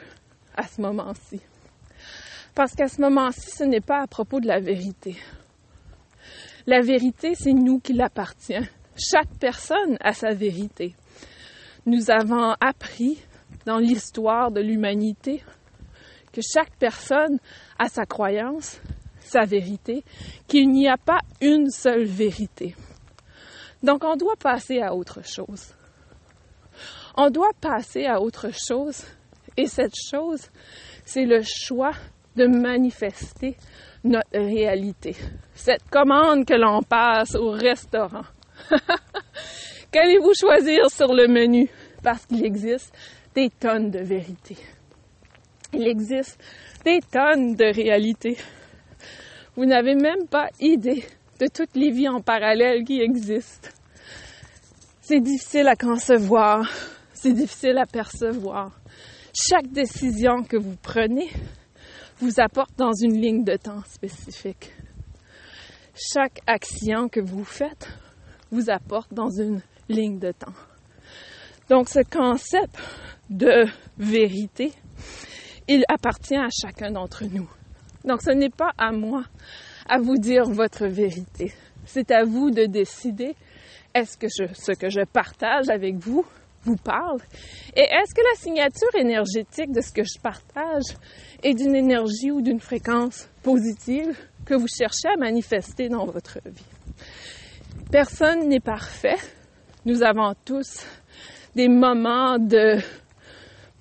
à 0.55 0.63
ce 0.63 0.81
moment-ci. 0.81 1.39
Parce 2.55 2.73
qu'à 2.73 2.87
ce 2.87 2.99
moment-ci, 2.99 3.51
ce 3.51 3.63
n'est 3.63 3.81
pas 3.81 4.01
à 4.01 4.07
propos 4.07 4.39
de 4.39 4.47
la 4.47 4.59
vérité. 4.59 5.15
La 6.67 6.81
vérité, 6.81 7.33
c'est 7.35 7.53
nous 7.53 7.79
qui 7.79 7.93
l'appartient. 7.93 8.67
Chaque 8.97 9.33
personne 9.39 9.97
a 10.01 10.13
sa 10.13 10.33
vérité. 10.33 10.95
Nous 11.85 12.11
avons 12.11 12.55
appris 12.59 13.17
dans 13.65 13.77
l'histoire 13.77 14.51
de 14.51 14.61
l'humanité 14.61 15.43
que 16.31 16.41
chaque 16.41 16.75
personne 16.77 17.39
a 17.79 17.87
sa 17.87 18.05
croyance, 18.05 18.79
sa 19.31 19.45
vérité, 19.45 20.03
qu'il 20.47 20.69
n'y 20.69 20.87
a 20.87 20.97
pas 20.97 21.19
une 21.39 21.69
seule 21.69 22.03
vérité. 22.03 22.75
Donc 23.81 24.03
on 24.03 24.15
doit 24.15 24.35
passer 24.35 24.81
à 24.81 24.93
autre 24.93 25.25
chose. 25.25 25.73
On 27.15 27.29
doit 27.29 27.53
passer 27.59 28.05
à 28.05 28.21
autre 28.21 28.49
chose 28.53 29.03
et 29.57 29.67
cette 29.67 29.95
chose, 29.95 30.49
c'est 31.05 31.25
le 31.25 31.41
choix 31.43 31.93
de 32.35 32.45
manifester 32.45 33.57
notre 34.03 34.37
réalité. 34.37 35.15
Cette 35.53 35.89
commande 35.89 36.45
que 36.45 36.53
l'on 36.53 36.81
passe 36.81 37.35
au 37.35 37.51
restaurant. 37.51 38.25
Qu'allez-vous 39.91 40.33
choisir 40.39 40.89
sur 40.89 41.13
le 41.13 41.27
menu? 41.27 41.69
Parce 42.01 42.25
qu'il 42.25 42.45
existe 42.45 42.95
des 43.35 43.49
tonnes 43.49 43.91
de 43.91 43.99
vérités. 43.99 44.57
Il 45.73 45.87
existe 45.87 46.39
des 46.85 46.99
tonnes 47.01 47.55
de 47.55 47.73
réalités. 47.73 48.37
Vous 49.57 49.65
n'avez 49.65 49.95
même 49.95 50.27
pas 50.29 50.47
idée 50.61 51.03
de 51.39 51.47
toutes 51.47 51.75
les 51.75 51.91
vies 51.91 52.07
en 52.07 52.21
parallèle 52.21 52.85
qui 52.85 53.01
existent. 53.01 53.69
C'est 55.01 55.19
difficile 55.19 55.67
à 55.67 55.75
concevoir, 55.75 56.69
c'est 57.13 57.33
difficile 57.33 57.77
à 57.77 57.85
percevoir. 57.85 58.71
Chaque 59.33 59.67
décision 59.67 60.43
que 60.43 60.55
vous 60.55 60.77
prenez 60.81 61.29
vous 62.19 62.39
apporte 62.39 62.77
dans 62.77 62.93
une 62.93 63.19
ligne 63.19 63.43
de 63.43 63.57
temps 63.57 63.83
spécifique. 63.89 64.71
Chaque 65.95 66.39
action 66.47 67.09
que 67.09 67.19
vous 67.19 67.43
faites 67.43 67.89
vous 68.51 68.69
apporte 68.69 69.13
dans 69.13 69.29
une 69.29 69.61
ligne 69.89 70.19
de 70.19 70.31
temps. 70.31 70.53
Donc 71.69 71.89
ce 71.89 71.99
concept 72.09 72.77
de 73.29 73.65
vérité, 73.97 74.71
il 75.67 75.83
appartient 75.89 76.37
à 76.37 76.47
chacun 76.49 76.91
d'entre 76.91 77.25
nous. 77.25 77.49
Donc 78.05 78.21
ce 78.21 78.31
n'est 78.31 78.49
pas 78.49 78.71
à 78.77 78.91
moi 78.91 79.23
à 79.87 79.99
vous 79.99 80.17
dire 80.17 80.45
votre 80.45 80.87
vérité. 80.87 81.53
C'est 81.85 82.11
à 82.11 82.23
vous 82.23 82.51
de 82.51 82.65
décider 82.65 83.35
est-ce 83.93 84.17
que 84.17 84.27
ce 84.29 84.71
que 84.71 84.89
je 84.89 85.01
partage 85.05 85.69
avec 85.69 85.95
vous 85.95 86.25
vous 86.63 86.77
parle 86.77 87.19
et 87.75 87.81
est-ce 87.81 88.13
que 88.13 88.21
la 88.21 88.39
signature 88.39 88.95
énergétique 88.95 89.71
de 89.71 89.81
ce 89.81 89.91
que 89.91 90.03
je 90.03 90.19
partage 90.21 90.95
est 91.43 91.53
d'une 91.53 91.75
énergie 91.75 92.31
ou 92.31 92.41
d'une 92.41 92.59
fréquence 92.59 93.27
positive 93.41 94.15
que 94.45 94.53
vous 94.53 94.67
cherchez 94.67 95.07
à 95.07 95.17
manifester 95.17 95.89
dans 95.89 96.05
votre 96.05 96.39
vie? 96.45 96.65
Personne 97.91 98.47
n'est 98.47 98.59
parfait. 98.59 99.17
Nous 99.85 100.03
avons 100.03 100.33
tous 100.45 100.85
des 101.55 101.67
moments 101.67 102.37
de 102.37 102.77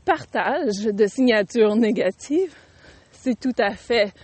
partage 0.05 0.85
de 0.85 1.07
signatures 1.07 1.77
négatives. 1.77 2.55
C'est 3.23 3.39
tout 3.39 3.53
à 3.59 3.73
fait 3.73 4.15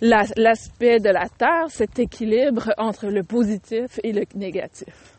l'aspect 0.00 1.00
de 1.00 1.10
la 1.10 1.28
Terre, 1.28 1.66
cet 1.68 1.98
équilibre 1.98 2.72
entre 2.78 3.08
le 3.08 3.22
positif 3.22 4.00
et 4.02 4.14
le 4.14 4.24
négatif. 4.34 5.18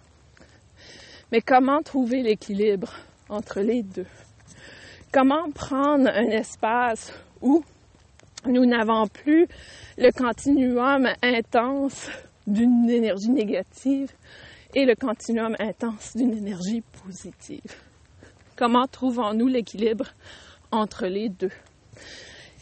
Mais 1.32 1.42
comment 1.42 1.84
trouver 1.84 2.24
l'équilibre 2.24 2.92
entre 3.30 3.60
les 3.60 3.84
deux? 3.84 4.08
Comment 5.12 5.52
prendre 5.52 6.08
un 6.08 6.28
espace 6.32 7.14
où 7.40 7.64
nous 8.48 8.66
n'avons 8.66 9.06
plus 9.06 9.48
le 10.00 10.10
continuum 10.12 11.08
intense 11.22 12.10
d'une 12.48 12.90
énergie 12.90 13.30
négative 13.30 14.12
et 14.74 14.86
le 14.86 14.96
continuum 14.96 15.56
intense 15.60 16.18
d'une 16.18 16.36
énergie 16.36 16.82
positive? 17.04 17.76
Comment 18.56 18.88
trouvons-nous 18.88 19.50
l'équilibre 19.50 20.08
entre 20.72 21.06
les 21.06 21.30
deux? 21.30 21.52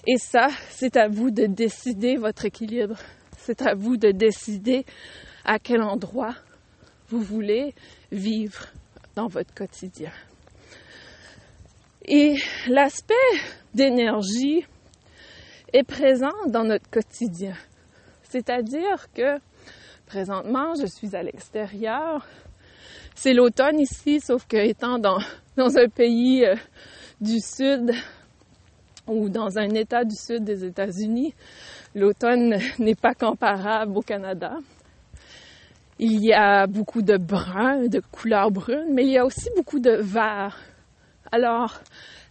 Et 0.08 0.18
ça, 0.18 0.50
c'est 0.70 0.98
à 0.98 1.08
vous 1.08 1.30
de 1.30 1.46
décider 1.46 2.16
votre 2.18 2.46
équilibre. 2.46 2.98
C'est 3.38 3.62
à 3.62 3.76
vous 3.76 3.98
de 3.98 4.12
décider 4.12 4.86
à 5.46 5.60
quel 5.60 5.82
endroit 5.82 6.36
vous 7.10 7.22
voulez 7.22 7.76
vivre 8.12 8.68
dans 9.16 9.28
votre 9.28 9.54
quotidien. 9.54 10.12
Et 12.06 12.36
l'aspect 12.68 13.14
d'énergie 13.76 14.66
est 15.72 15.84
présent 15.84 16.34
dans 16.48 16.64
notre 16.64 16.90
quotidien. 16.90 17.54
C'est-à-dire 18.24 19.08
que 19.14 19.38
présentement, 20.08 20.74
je 20.76 20.88
suis 20.88 21.16
à 21.16 21.22
l'extérieur. 21.22 22.26
C'est 23.14 23.34
l'automne 23.34 23.80
ici, 23.80 24.20
sauf 24.20 24.48
que 24.48 24.58
étant 24.58 24.98
dans, 24.98 25.20
un 25.58 25.90
pays 25.90 26.44
euh, 26.46 26.56
du 27.20 27.40
sud 27.40 27.94
ou 29.08 29.30
dans 29.30 29.58
un 29.58 29.70
État 29.70 30.04
du 30.04 30.16
sud 30.16 30.44
des 30.44 30.66
États-Unis, 30.66 31.34
l'automne 31.96 32.58
n'est 32.80 32.96
pas 32.96 33.14
comparable 33.14 33.98
au 33.98 34.02
Canada. 34.02 34.58
Il 36.00 36.24
y 36.24 36.34
a 36.34 36.66
beaucoup 36.68 37.02
de 37.02 37.18
brun, 37.18 37.88
de 37.88 38.00
couleur 38.00 38.50
brune, 38.50 38.88
mais 38.92 39.04
il 39.04 39.12
y 39.12 39.18
a 39.18 39.26
aussi 39.26 39.50
beaucoup 39.56 39.80
de 39.80 39.92
vert. 39.92 40.58
Alors, 41.32 41.80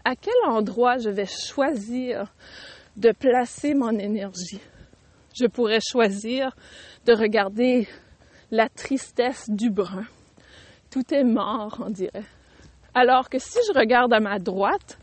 à 0.04 0.16
quel 0.16 0.35
endroit 0.46 0.98
je 0.98 1.09
vais 1.09 1.26
choisir 1.26 2.33
de 2.96 3.12
placer 3.12 3.74
mon 3.74 3.96
énergie? 3.96 4.61
Je 5.38 5.46
pourrais 5.46 5.78
choisir 5.80 6.54
de 7.06 7.12
regarder 7.12 7.87
la 8.50 8.68
tristesse 8.68 9.48
du 9.48 9.70
brun. 9.70 10.06
Tout 10.90 11.14
est 11.14 11.24
mort, 11.24 11.80
on 11.85 11.90
dirait. 11.90 12.24
Alors 12.94 13.28
que 13.30 13.38
si 13.38 13.59
je 13.68 13.78
regarde 13.78 14.12
à 14.12 14.18
ma 14.18 14.38
droite, 14.38 14.98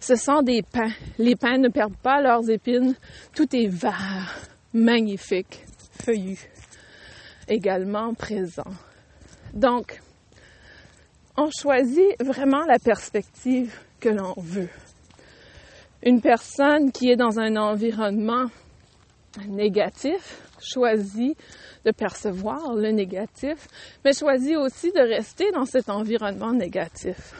ce 0.00 0.14
sont 0.14 0.42
des 0.42 0.62
pins. 0.62 0.92
Les 1.18 1.36
pins 1.36 1.58
ne 1.58 1.68
perdent 1.68 1.96
pas 1.96 2.20
leurs 2.20 2.48
épines. 2.48 2.94
Tout 3.34 3.54
est 3.54 3.68
vert, 3.68 4.38
magnifique, 4.72 5.64
feuillu, 6.02 6.38
également 7.48 8.14
présent. 8.14 8.72
Donc, 9.52 10.00
on 11.36 11.50
choisit 11.50 12.22
vraiment 12.22 12.64
la 12.64 12.78
perspective 12.78 13.74
que 14.00 14.08
l'on 14.08 14.34
veut. 14.36 14.68
Une 16.02 16.20
personne 16.20 16.92
qui 16.92 17.10
est 17.10 17.16
dans 17.16 17.38
un 17.38 17.56
environnement 17.56 18.46
négatif 19.48 20.42
choisit 20.60 21.36
de 21.84 21.90
percevoir 21.90 22.74
le 22.74 22.90
négatif, 22.90 23.68
mais 24.04 24.12
choisit 24.12 24.56
aussi 24.56 24.92
de 24.92 25.00
rester 25.00 25.50
dans 25.52 25.64
cet 25.64 25.88
environnement 25.88 26.52
négatif. 26.52 27.34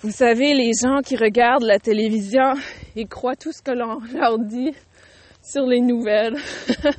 Vous 0.00 0.12
savez, 0.12 0.54
les 0.54 0.70
gens 0.80 1.00
qui 1.04 1.16
regardent 1.16 1.64
la 1.64 1.80
télévision 1.80 2.52
et 2.96 3.06
croient 3.06 3.34
tout 3.34 3.50
ce 3.50 3.60
que 3.60 3.72
l'on 3.72 3.98
leur 4.14 4.38
dit 4.38 4.72
sur 5.42 5.66
les 5.66 5.80
nouvelles. 5.80 6.36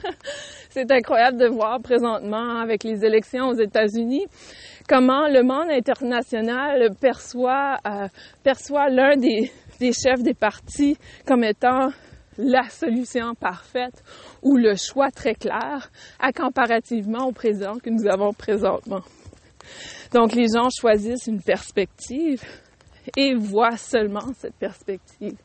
C'est 0.70 0.92
incroyable 0.92 1.38
de 1.38 1.48
voir 1.48 1.80
présentement 1.80 2.60
avec 2.60 2.84
les 2.84 3.06
élections 3.06 3.48
aux 3.48 3.58
États-Unis 3.58 4.26
comment 4.90 5.30
le 5.30 5.44
monde 5.44 5.72
international 5.72 6.90
perçoit, 7.00 7.78
euh, 7.88 8.08
perçoit 8.44 8.90
l'un 8.90 9.16
des, 9.16 9.50
des 9.80 9.94
chefs 9.94 10.22
des 10.22 10.34
partis 10.34 10.98
comme 11.26 11.46
étant 11.46 11.92
la 12.38 12.64
solution 12.70 13.34
parfaite 13.34 14.04
ou 14.44 14.58
le 14.58 14.76
choix 14.76 15.10
très 15.10 15.36
clair 15.36 15.90
à 16.20 16.34
comparativement 16.34 17.28
au 17.28 17.32
président 17.32 17.78
que 17.78 17.90
nous 17.90 18.08
avons 18.08 18.34
présentement. 18.34 19.04
Donc 20.14 20.34
les 20.34 20.48
gens 20.54 20.68
choisissent 20.70 21.28
une 21.28 21.42
perspective 21.42 22.44
et 23.16 23.34
voient 23.36 23.78
seulement 23.78 24.34
cette 24.38 24.56
perspective 24.56 25.38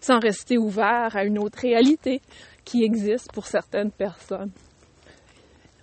sans 0.00 0.18
rester 0.18 0.58
ouverts 0.58 1.16
à 1.16 1.24
une 1.24 1.38
autre 1.38 1.60
réalité 1.60 2.20
qui 2.64 2.82
existe 2.82 3.32
pour 3.32 3.46
certaines 3.46 3.90
personnes. 3.90 4.52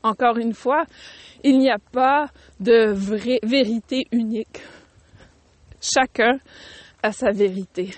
Encore 0.03 0.37
une 0.37 0.53
fois, 0.53 0.83
il 1.43 1.59
n'y 1.59 1.69
a 1.69 1.79
pas 1.91 2.27
de 2.59 2.91
vraie 2.91 3.39
vérité 3.43 4.05
unique. 4.11 4.61
Chacun 5.81 6.39
a 7.01 7.11
sa 7.11 7.31
vérité. 7.31 7.91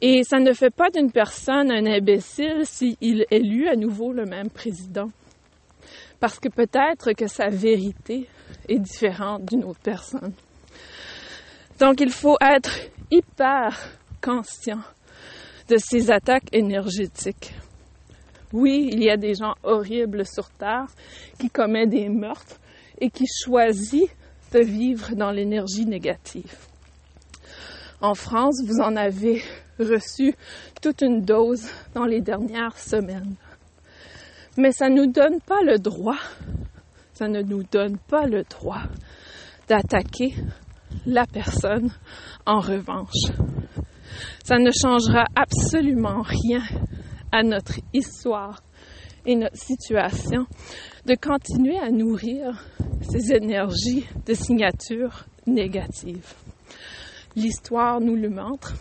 Et 0.00 0.22
ça 0.22 0.38
ne 0.38 0.52
fait 0.52 0.70
pas 0.70 0.90
d'une 0.90 1.10
personne 1.10 1.70
un 1.70 1.84
imbécile 1.86 2.64
s'il 2.64 3.26
élu 3.30 3.68
à 3.68 3.74
nouveau 3.74 4.12
le 4.12 4.24
même 4.24 4.48
président. 4.48 5.10
Parce 6.20 6.38
que 6.38 6.48
peut-être 6.48 7.12
que 7.12 7.26
sa 7.26 7.48
vérité 7.48 8.28
est 8.68 8.78
différente 8.78 9.44
d'une 9.44 9.64
autre 9.64 9.80
personne. 9.80 10.32
Donc 11.78 12.00
il 12.00 12.10
faut 12.10 12.36
être 12.40 12.72
hyper 13.10 13.78
conscient 14.20 14.80
de 15.68 15.76
ces 15.78 16.10
attaques 16.10 16.48
énergétiques. 16.52 17.54
Oui, 18.52 18.88
il 18.92 19.02
y 19.02 19.10
a 19.10 19.16
des 19.16 19.34
gens 19.34 19.54
horribles 19.62 20.26
sur 20.26 20.50
Terre 20.50 20.86
qui 21.38 21.50
commettent 21.50 21.90
des 21.90 22.08
meurtres 22.08 22.58
et 23.00 23.10
qui 23.10 23.26
choisissent 23.44 24.10
de 24.52 24.60
vivre 24.60 25.14
dans 25.14 25.30
l'énergie 25.30 25.84
négative. 25.86 26.56
En 28.00 28.14
France, 28.14 28.62
vous 28.64 28.80
en 28.80 28.96
avez 28.96 29.42
reçu 29.78 30.34
toute 30.80 31.02
une 31.02 31.20
dose 31.20 31.68
dans 31.94 32.06
les 32.06 32.20
dernières 32.20 32.78
semaines. 32.78 33.34
Mais 34.56 34.72
ça 34.72 34.88
ne 34.88 34.96
nous 34.96 35.12
donne 35.12 35.40
pas 35.40 35.62
le 35.62 35.78
droit, 35.78 36.18
ça 37.12 37.28
ne 37.28 37.42
nous 37.42 37.62
donne 37.64 37.98
pas 37.98 38.26
le 38.26 38.42
droit 38.44 38.82
d'attaquer 39.68 40.34
la 41.06 41.26
personne 41.26 41.90
en 42.46 42.60
revanche. 42.60 43.32
Ça 44.44 44.58
ne 44.58 44.70
changera 44.70 45.26
absolument 45.36 46.22
rien 46.22 46.62
à 47.32 47.42
notre 47.42 47.78
histoire 47.92 48.62
et 49.26 49.36
notre 49.36 49.56
situation 49.56 50.46
de 51.04 51.14
continuer 51.14 51.78
à 51.78 51.90
nourrir 51.90 52.64
ces 53.02 53.32
énergies 53.32 54.06
de 54.26 54.34
signature 54.34 55.26
négatives. 55.46 56.34
L'histoire 57.36 58.00
nous 58.00 58.16
le 58.16 58.30
montre, 58.30 58.74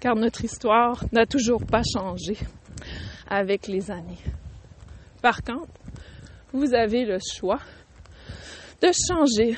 car 0.00 0.16
notre 0.16 0.44
histoire 0.44 1.04
n'a 1.12 1.26
toujours 1.26 1.64
pas 1.64 1.82
changé 1.82 2.36
avec 3.28 3.68
les 3.68 3.90
années. 3.90 4.18
Par 5.20 5.42
contre, 5.42 5.72
vous 6.52 6.74
avez 6.74 7.04
le 7.04 7.18
choix 7.18 7.60
de 8.82 8.90
changer 9.08 9.56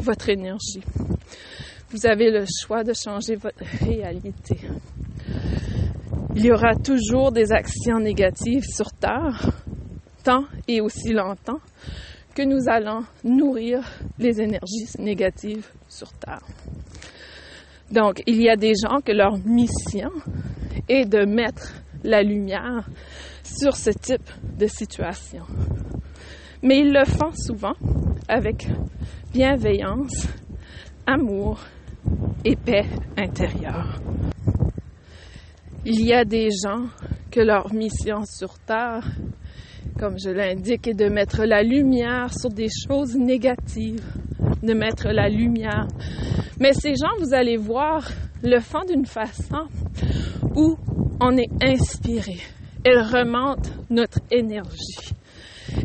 votre 0.00 0.30
énergie. 0.30 0.82
Vous 1.90 2.06
avez 2.06 2.30
le 2.30 2.46
choix 2.46 2.82
de 2.82 2.94
changer 2.94 3.36
votre 3.36 3.62
réalité. 3.84 4.58
Il 6.34 6.44
y 6.44 6.50
aura 6.50 6.74
toujours 6.74 7.32
des 7.32 7.52
actions 7.52 7.98
négatives 7.98 8.64
sur 8.64 8.90
Terre, 8.92 9.52
tant 10.24 10.44
et 10.66 10.80
aussi 10.80 11.12
longtemps 11.12 11.60
que 12.34 12.42
nous 12.42 12.66
allons 12.66 13.04
nourrir 13.24 13.80
les 14.18 14.40
énergies 14.40 14.88
négatives 14.98 15.66
sur 15.88 16.10
Terre. 16.12 16.42
Donc, 17.90 18.22
il 18.26 18.40
y 18.42 18.48
a 18.48 18.56
des 18.56 18.72
gens 18.74 19.00
que 19.00 19.12
leur 19.12 19.36
mission 19.38 20.10
est 20.88 21.04
de 21.04 21.24
mettre 21.26 21.74
la 22.04 22.22
lumière 22.22 22.88
sur 23.44 23.76
ce 23.76 23.90
type 23.90 24.28
de 24.58 24.66
situation. 24.66 25.44
Mais 26.62 26.80
ils 26.80 26.92
le 26.92 27.04
font 27.04 27.32
souvent 27.34 27.74
avec 28.28 28.66
bienveillance, 29.32 30.28
amour 31.06 31.60
et 32.44 32.56
paix 32.56 32.86
intérieure. 33.16 34.00
Il 35.84 36.04
y 36.04 36.12
a 36.12 36.24
des 36.24 36.48
gens 36.50 36.86
que 37.30 37.40
leur 37.40 37.72
mission 37.72 38.24
sur 38.24 38.58
Terre, 38.60 39.06
comme 39.98 40.16
je 40.18 40.30
l'indique, 40.30 40.88
est 40.88 40.94
de 40.94 41.08
mettre 41.08 41.44
la 41.44 41.62
lumière 41.62 42.32
sur 42.32 42.50
des 42.50 42.68
choses 42.88 43.14
négatives, 43.16 44.04
de 44.62 44.72
mettre 44.72 45.08
la 45.08 45.28
lumière. 45.28 45.86
Mais 46.58 46.72
ces 46.72 46.94
gens, 46.94 47.12
vous 47.20 47.34
allez 47.34 47.56
voir, 47.56 48.08
le 48.42 48.58
font 48.60 48.84
d'une 48.88 49.06
façon 49.06 49.66
où 50.54 50.76
on 51.20 51.36
est 51.36 51.50
inspiré. 51.62 52.38
Elles 52.84 53.02
remontent 53.02 53.70
notre 53.90 54.20
énergie. 54.30 55.14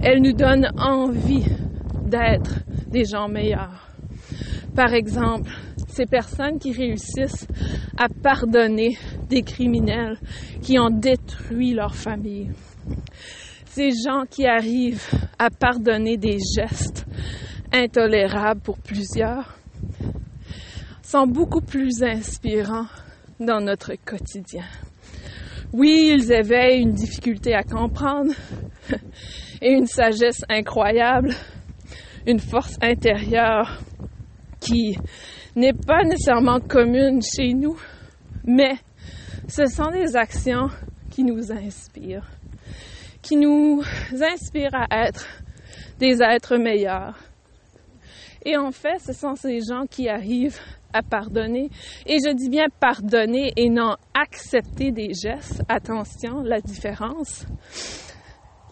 Elles 0.01 0.21
nous 0.21 0.34
donnent 0.34 0.71
envie 0.77 1.45
d'être 2.06 2.60
des 2.88 3.06
gens 3.06 3.27
meilleurs. 3.27 3.88
Par 4.75 4.93
exemple, 4.93 5.49
ces 5.88 6.06
personnes 6.06 6.60
qui 6.60 6.71
réussissent 6.71 7.47
à 7.97 8.08
pardonner 8.08 8.97
des 9.30 9.43
criminels 9.43 10.17
qui 10.62 10.80
ont 10.80 10.89
détruit 10.89 11.73
leur 11.73 11.95
famille. 11.95 12.49
Ces 13.65 13.91
gens 13.91 14.23
qui 14.30 14.45
arrivent 14.45 15.08
à 15.39 15.49
pardonner 15.49 16.17
des 16.17 16.38
gestes 16.56 17.06
intolérables 17.73 18.62
pour 18.62 18.77
plusieurs 18.77 19.58
sont 21.04 21.27
beaucoup 21.27 21.62
plus 21.62 22.04
inspirants 22.04 22.88
dans 23.39 23.62
notre 23.62 23.93
quotidien. 24.06 24.65
Oui, 25.73 26.12
ils 26.13 26.32
éveillent 26.32 26.82
une 26.82 26.93
difficulté 26.93 27.54
à 27.54 27.63
comprendre 27.63 28.34
et 29.62 29.71
une 29.71 29.88
sagesse 29.88 30.43
incroyable, 30.49 31.34
une 32.25 32.39
force 32.39 32.77
intérieure 32.82 33.80
qui 34.60 34.97
n'est 35.56 35.73
pas 35.73 36.04
nécessairement 36.04 36.60
commune 36.60 37.21
chez 37.21 37.54
nous, 37.54 37.77
mais 38.45 38.75
ce 39.47 39.65
sont 39.65 39.91
des 39.91 40.15
actions 40.15 40.69
qui 41.10 41.23
nous 41.23 41.51
inspirent, 41.51 42.30
qui 43.21 43.36
nous 43.36 43.84
inspirent 44.12 44.75
à 44.75 45.08
être 45.08 45.27
des 45.99 46.21
êtres 46.21 46.58
meilleurs. 46.58 47.17
Et 48.43 48.58
en 48.58 48.71
fait, 48.71 48.99
ce 48.99 49.13
sont 49.13 49.36
ces 49.36 49.60
gens 49.60 49.86
qui 49.89 50.10
arrivent 50.10 50.60
à 50.93 51.01
pardonner. 51.04 51.69
Et 52.06 52.17
je 52.25 52.34
dis 52.34 52.49
bien 52.49 52.67
pardonner 52.80 53.51
et 53.56 53.69
non 53.69 53.95
accepter 54.13 54.91
des 54.91 55.12
gestes. 55.13 55.62
Attention, 55.69 56.41
la 56.41 56.60
différence. 56.60 57.45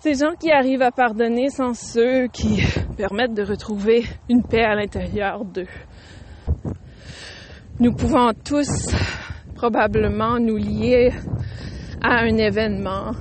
Ces 0.02 0.14
gens 0.14 0.34
qui 0.40 0.50
arrivent 0.50 0.82
à 0.82 0.92
pardonner 0.92 1.50
sont 1.50 1.74
ceux 1.74 2.28
qui 2.28 2.62
permettent 2.96 3.34
de 3.34 3.44
retrouver 3.44 4.06
une 4.30 4.44
paix 4.44 4.64
à 4.64 4.74
l'intérieur 4.74 5.44
d'eux. 5.44 5.68
Nous 7.82 7.94
pouvons 7.94 8.32
tous 8.46 8.70
probablement 9.56 10.40
nous 10.40 10.56
lier 10.56 11.12
à 12.02 12.22
un 12.22 12.38
événement 12.38 13.12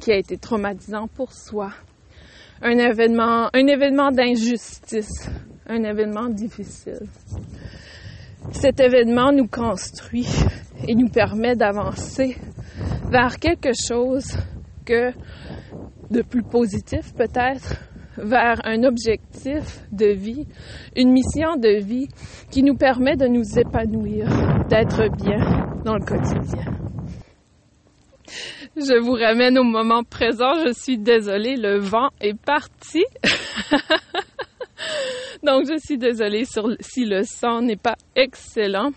qui 0.00 0.10
a 0.10 0.16
été 0.16 0.36
traumatisant 0.36 1.06
pour 1.06 1.32
soi. 1.32 1.70
Un 2.60 2.78
événement, 2.78 3.48
un 3.54 3.66
événement 3.68 4.10
d'injustice, 4.10 5.30
un 5.68 5.84
événement 5.84 6.28
difficile. 6.30 7.06
Cet 8.50 8.80
événement 8.80 9.30
nous 9.30 9.46
construit 9.46 10.26
et 10.88 10.96
nous 10.96 11.10
permet 11.10 11.54
d'avancer 11.54 12.36
vers 13.08 13.38
quelque 13.38 13.70
chose 13.72 14.36
que 14.84 15.12
de 16.10 16.22
plus 16.22 16.42
positif 16.42 17.12
peut-être, 17.14 17.76
vers 18.16 18.60
un 18.64 18.84
objectif 18.84 19.82
de 19.92 20.06
vie, 20.06 20.46
une 20.96 21.10
mission 21.10 21.56
de 21.56 21.82
vie 21.82 22.08
qui 22.50 22.62
nous 22.62 22.76
permet 22.76 23.16
de 23.16 23.26
nous 23.26 23.58
épanouir, 23.58 24.26
d'être 24.68 25.08
bien 25.16 25.66
dans 25.84 25.94
le 25.94 26.04
quotidien. 26.04 26.64
Je 28.76 29.00
vous 29.00 29.12
ramène 29.12 29.56
au 29.58 29.62
moment 29.62 30.02
présent. 30.02 30.54
Je 30.66 30.72
suis 30.72 30.98
désolée, 30.98 31.54
le 31.56 31.78
vent 31.78 32.08
est 32.20 32.34
parti. 32.34 33.04
Donc, 35.44 35.66
je 35.68 35.78
suis 35.78 35.98
désolée 35.98 36.44
si 36.80 37.04
le 37.04 37.22
son 37.22 37.60
n'est 37.60 37.76
pas 37.76 37.94
excellent, 38.16 38.90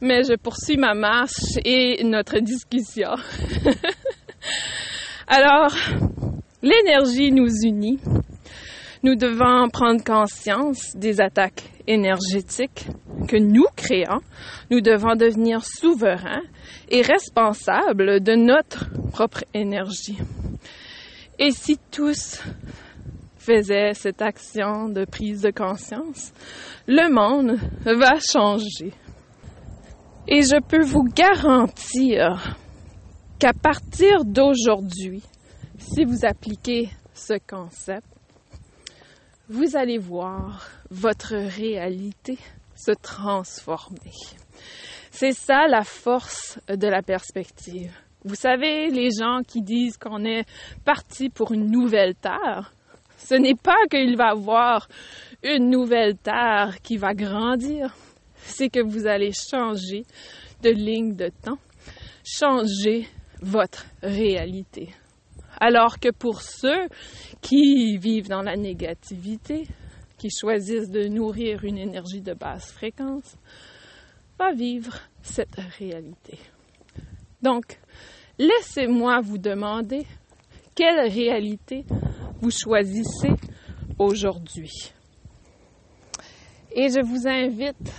mais 0.00 0.24
je 0.24 0.34
poursuis 0.34 0.76
ma 0.76 0.94
marche 0.94 1.56
et 1.64 2.02
notre 2.04 2.40
discussion. 2.40 3.08
Alors, 5.28 5.74
l'énergie 6.66 7.30
nous 7.30 7.48
unit. 7.62 8.00
Nous 9.04 9.14
devons 9.14 9.68
prendre 9.68 10.02
conscience 10.02 10.96
des 10.96 11.20
attaques 11.20 11.62
énergétiques 11.86 12.88
que 13.28 13.36
nous 13.36 13.66
créons. 13.76 14.20
Nous 14.70 14.80
devons 14.80 15.14
devenir 15.14 15.64
souverains 15.64 16.42
et 16.88 17.02
responsables 17.02 18.20
de 18.20 18.34
notre 18.34 18.90
propre 19.12 19.44
énergie. 19.54 20.18
Et 21.38 21.52
si 21.52 21.78
tous 21.92 22.42
faisait 23.38 23.94
cette 23.94 24.20
action 24.20 24.88
de 24.88 25.04
prise 25.04 25.42
de 25.42 25.50
conscience, 25.50 26.32
le 26.88 27.12
monde 27.12 27.60
va 27.84 28.18
changer. 28.18 28.92
Et 30.26 30.42
je 30.42 30.60
peux 30.60 30.82
vous 30.82 31.04
garantir 31.14 32.56
qu'à 33.38 33.52
partir 33.52 34.24
d'aujourd'hui, 34.24 35.22
si 35.86 36.04
vous 36.04 36.24
appliquez 36.24 36.90
ce 37.14 37.34
concept, 37.48 38.06
vous 39.48 39.76
allez 39.76 39.98
voir 39.98 40.68
votre 40.90 41.36
réalité 41.36 42.38
se 42.74 42.90
transformer. 42.90 44.12
C'est 45.10 45.32
ça 45.32 45.68
la 45.68 45.84
force 45.84 46.58
de 46.68 46.88
la 46.88 47.02
perspective. 47.02 47.92
Vous 48.24 48.34
savez, 48.34 48.90
les 48.90 49.10
gens 49.10 49.42
qui 49.46 49.62
disent 49.62 49.96
qu'on 49.96 50.24
est 50.24 50.44
parti 50.84 51.28
pour 51.28 51.52
une 51.52 51.70
nouvelle 51.70 52.16
terre, 52.16 52.72
ce 53.16 53.34
n'est 53.34 53.54
pas 53.54 53.86
qu'il 53.88 54.16
va 54.16 54.30
avoir 54.30 54.88
une 55.44 55.70
nouvelle 55.70 56.16
terre 56.16 56.78
qui 56.82 56.96
va 56.96 57.14
grandir, 57.14 57.94
c'est 58.38 58.68
que 58.68 58.82
vous 58.82 59.06
allez 59.06 59.30
changer 59.32 60.02
de 60.62 60.70
ligne 60.70 61.14
de 61.14 61.30
temps, 61.42 61.58
changer 62.24 63.06
votre 63.40 63.86
réalité. 64.02 64.90
Alors 65.58 65.98
que 65.98 66.10
pour 66.10 66.42
ceux 66.42 66.88
qui 67.40 67.96
vivent 67.96 68.28
dans 68.28 68.42
la 68.42 68.56
négativité, 68.56 69.66
qui 70.18 70.28
choisissent 70.30 70.90
de 70.90 71.08
nourrir 71.08 71.64
une 71.64 71.78
énergie 71.78 72.20
de 72.22 72.34
basse 72.34 72.72
fréquence, 72.72 73.36
va 74.38 74.52
vivre 74.52 74.94
cette 75.22 75.56
réalité. 75.78 76.38
Donc, 77.42 77.78
laissez-moi 78.38 79.20
vous 79.20 79.38
demander 79.38 80.06
quelle 80.74 81.10
réalité 81.10 81.84
vous 82.40 82.50
choisissez 82.50 83.32
aujourd'hui? 83.98 84.92
Et 86.72 86.88
je 86.90 87.00
vous 87.00 87.26
invite 87.26 87.92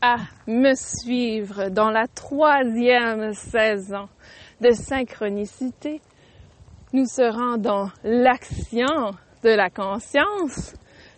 à 0.00 0.16
me 0.48 0.74
suivre 0.74 1.68
dans 1.70 1.90
la 1.90 2.06
troisième 2.08 3.32
saison 3.32 4.08
de 4.60 4.70
synchronicité. 4.70 6.00
Nous 6.94 7.06
serons 7.06 7.56
dans 7.56 7.90
l'action 8.04 9.10
de 9.42 9.48
la 9.48 9.68
conscience, 9.68 10.74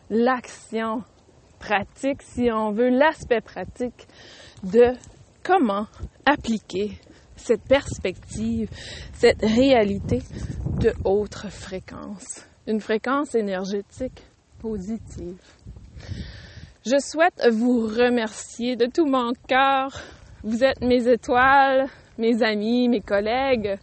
l'action 0.08 1.02
pratique, 1.58 2.22
si 2.22 2.48
on 2.50 2.70
veut, 2.70 2.88
l'aspect 2.88 3.42
pratique 3.42 4.08
de 4.62 4.94
comment 5.44 5.86
appliquer 6.24 6.92
cette 7.36 7.64
perspective, 7.68 8.70
cette 9.12 9.42
réalité 9.42 10.22
de 10.80 10.94
haute 11.04 11.34
fréquence, 11.50 12.46
une 12.66 12.80
fréquence 12.80 13.34
énergétique 13.34 14.22
positive. 14.58 15.42
Je 16.86 16.96
souhaite 16.98 17.46
vous 17.52 17.82
remercier 17.82 18.76
de 18.76 18.86
tout 18.86 19.04
mon 19.04 19.34
cœur. 19.46 19.90
Vous 20.42 20.64
êtes 20.64 20.80
mes 20.80 21.06
étoiles, 21.06 21.86
mes 22.16 22.42
amis, 22.42 22.88
mes 22.88 23.02
collègues. 23.02 23.76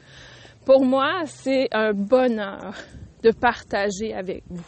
Pour 0.66 0.86
moi, 0.86 1.24
c'est 1.26 1.68
un 1.74 1.92
bonheur 1.92 2.74
de 3.22 3.32
partager 3.32 4.14
avec 4.14 4.44
vous. 4.50 4.64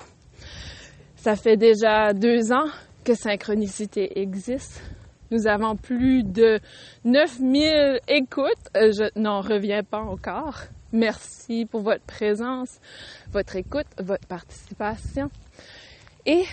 Ça 1.15 1.37
fait 1.37 1.55
déjà 1.55 2.11
deux 2.11 2.51
ans 2.51 2.67
que 3.05 3.15
Synchronicité 3.15 4.19
existe. 4.19 4.83
Nous 5.31 5.47
avons 5.47 5.77
plus 5.77 6.23
de 6.23 6.59
9000 7.05 7.99
écoutes. 8.09 8.51
Euh, 8.75 8.91
je 8.91 9.19
n'en 9.19 9.39
reviens 9.39 9.83
pas 9.83 10.01
encore. 10.01 10.63
Merci 10.91 11.65
pour 11.65 11.81
votre 11.81 12.03
présence, 12.03 12.79
votre 13.31 13.55
écoute, 13.55 13.87
votre 13.97 14.27
participation. 14.27 15.29
Et 16.25 16.43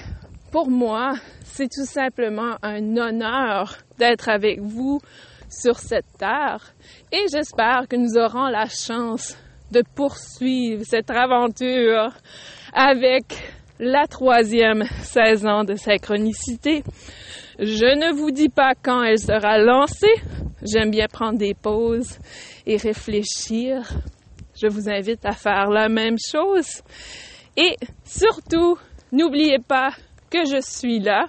pour 0.52 0.70
moi, 0.70 1.14
c'est 1.44 1.68
tout 1.68 1.84
simplement 1.84 2.56
un 2.62 2.96
honneur 2.96 3.76
d'être 3.98 4.28
avec 4.28 4.60
vous 4.60 5.00
sur 5.52 5.78
cette 5.78 6.06
terre 6.18 6.74
et 7.12 7.24
j'espère 7.30 7.86
que 7.88 7.96
nous 7.96 8.16
aurons 8.16 8.48
la 8.48 8.66
chance 8.66 9.36
de 9.70 9.82
poursuivre 9.94 10.82
cette 10.84 11.10
aventure 11.10 12.10
avec 12.72 13.24
la 13.78 14.06
troisième 14.06 14.84
saison 15.02 15.64
de 15.64 15.74
synchronicité. 15.74 16.82
Je 17.58 17.86
ne 17.86 18.14
vous 18.14 18.30
dis 18.30 18.48
pas 18.48 18.72
quand 18.80 19.02
elle 19.02 19.18
sera 19.18 19.58
lancée. 19.58 20.14
J'aime 20.62 20.90
bien 20.90 21.06
prendre 21.10 21.38
des 21.38 21.54
pauses 21.54 22.18
et 22.66 22.76
réfléchir. 22.76 23.90
Je 24.60 24.68
vous 24.68 24.88
invite 24.88 25.24
à 25.24 25.32
faire 25.32 25.68
la 25.70 25.88
même 25.88 26.16
chose. 26.18 26.82
Et 27.56 27.76
surtout, 28.04 28.78
n'oubliez 29.10 29.58
pas 29.58 29.90
que 30.30 30.44
je 30.44 30.60
suis 30.60 31.00
là. 31.00 31.26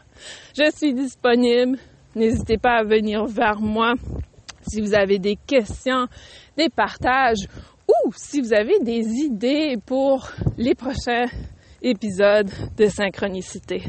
Je 0.57 0.69
suis 0.71 0.93
disponible. 0.93 1.77
N'hésitez 2.15 2.58
pas 2.58 2.78
à 2.78 2.84
venir 2.84 3.26
vers 3.26 3.60
moi 3.60 3.93
si 4.62 4.82
vous 4.82 4.93
avez 4.93 5.19
des 5.19 5.36
questions, 5.36 6.08
des 6.58 6.69
partages 6.69 7.47
ou 7.88 8.12
si 8.15 8.41
vous 8.41 8.54
avez 8.54 8.80
des 8.80 9.06
idées 9.26 9.78
pour 9.86 10.30
les 10.58 10.76
prochains 10.76 11.26
épisodes 11.82 12.49
de 12.78 12.86
synchronicité. 12.86 13.84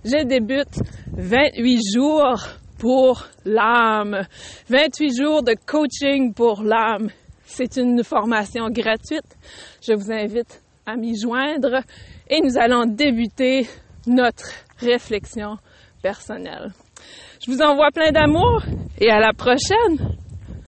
Je 0.04 0.24
débute 0.24 0.80
28 1.16 1.80
jours 1.94 2.40
pour 2.78 3.26
l'âme. 3.44 4.22
28 4.68 5.16
jours 5.16 5.42
de 5.42 5.54
coaching 5.66 6.32
pour 6.32 6.62
l'âme. 6.62 7.08
C'est 7.44 7.76
une 7.76 8.04
formation 8.04 8.68
gratuite. 8.70 9.36
Je 9.82 9.94
vous 9.94 10.12
invite 10.12 10.62
à 10.86 10.96
m'y 10.96 11.18
joindre 11.20 11.82
et 12.30 12.40
nous 12.40 12.56
allons 12.58 12.86
débuter 12.86 13.66
notre 14.06 14.50
réflexion 14.78 15.56
personnelle. 16.02 16.72
Je 17.44 17.50
vous 17.50 17.60
envoie 17.60 17.90
plein 17.90 18.12
d'amour 18.12 18.62
et 19.00 19.10
à 19.10 19.18
la 19.18 19.32
prochaine. 19.32 20.16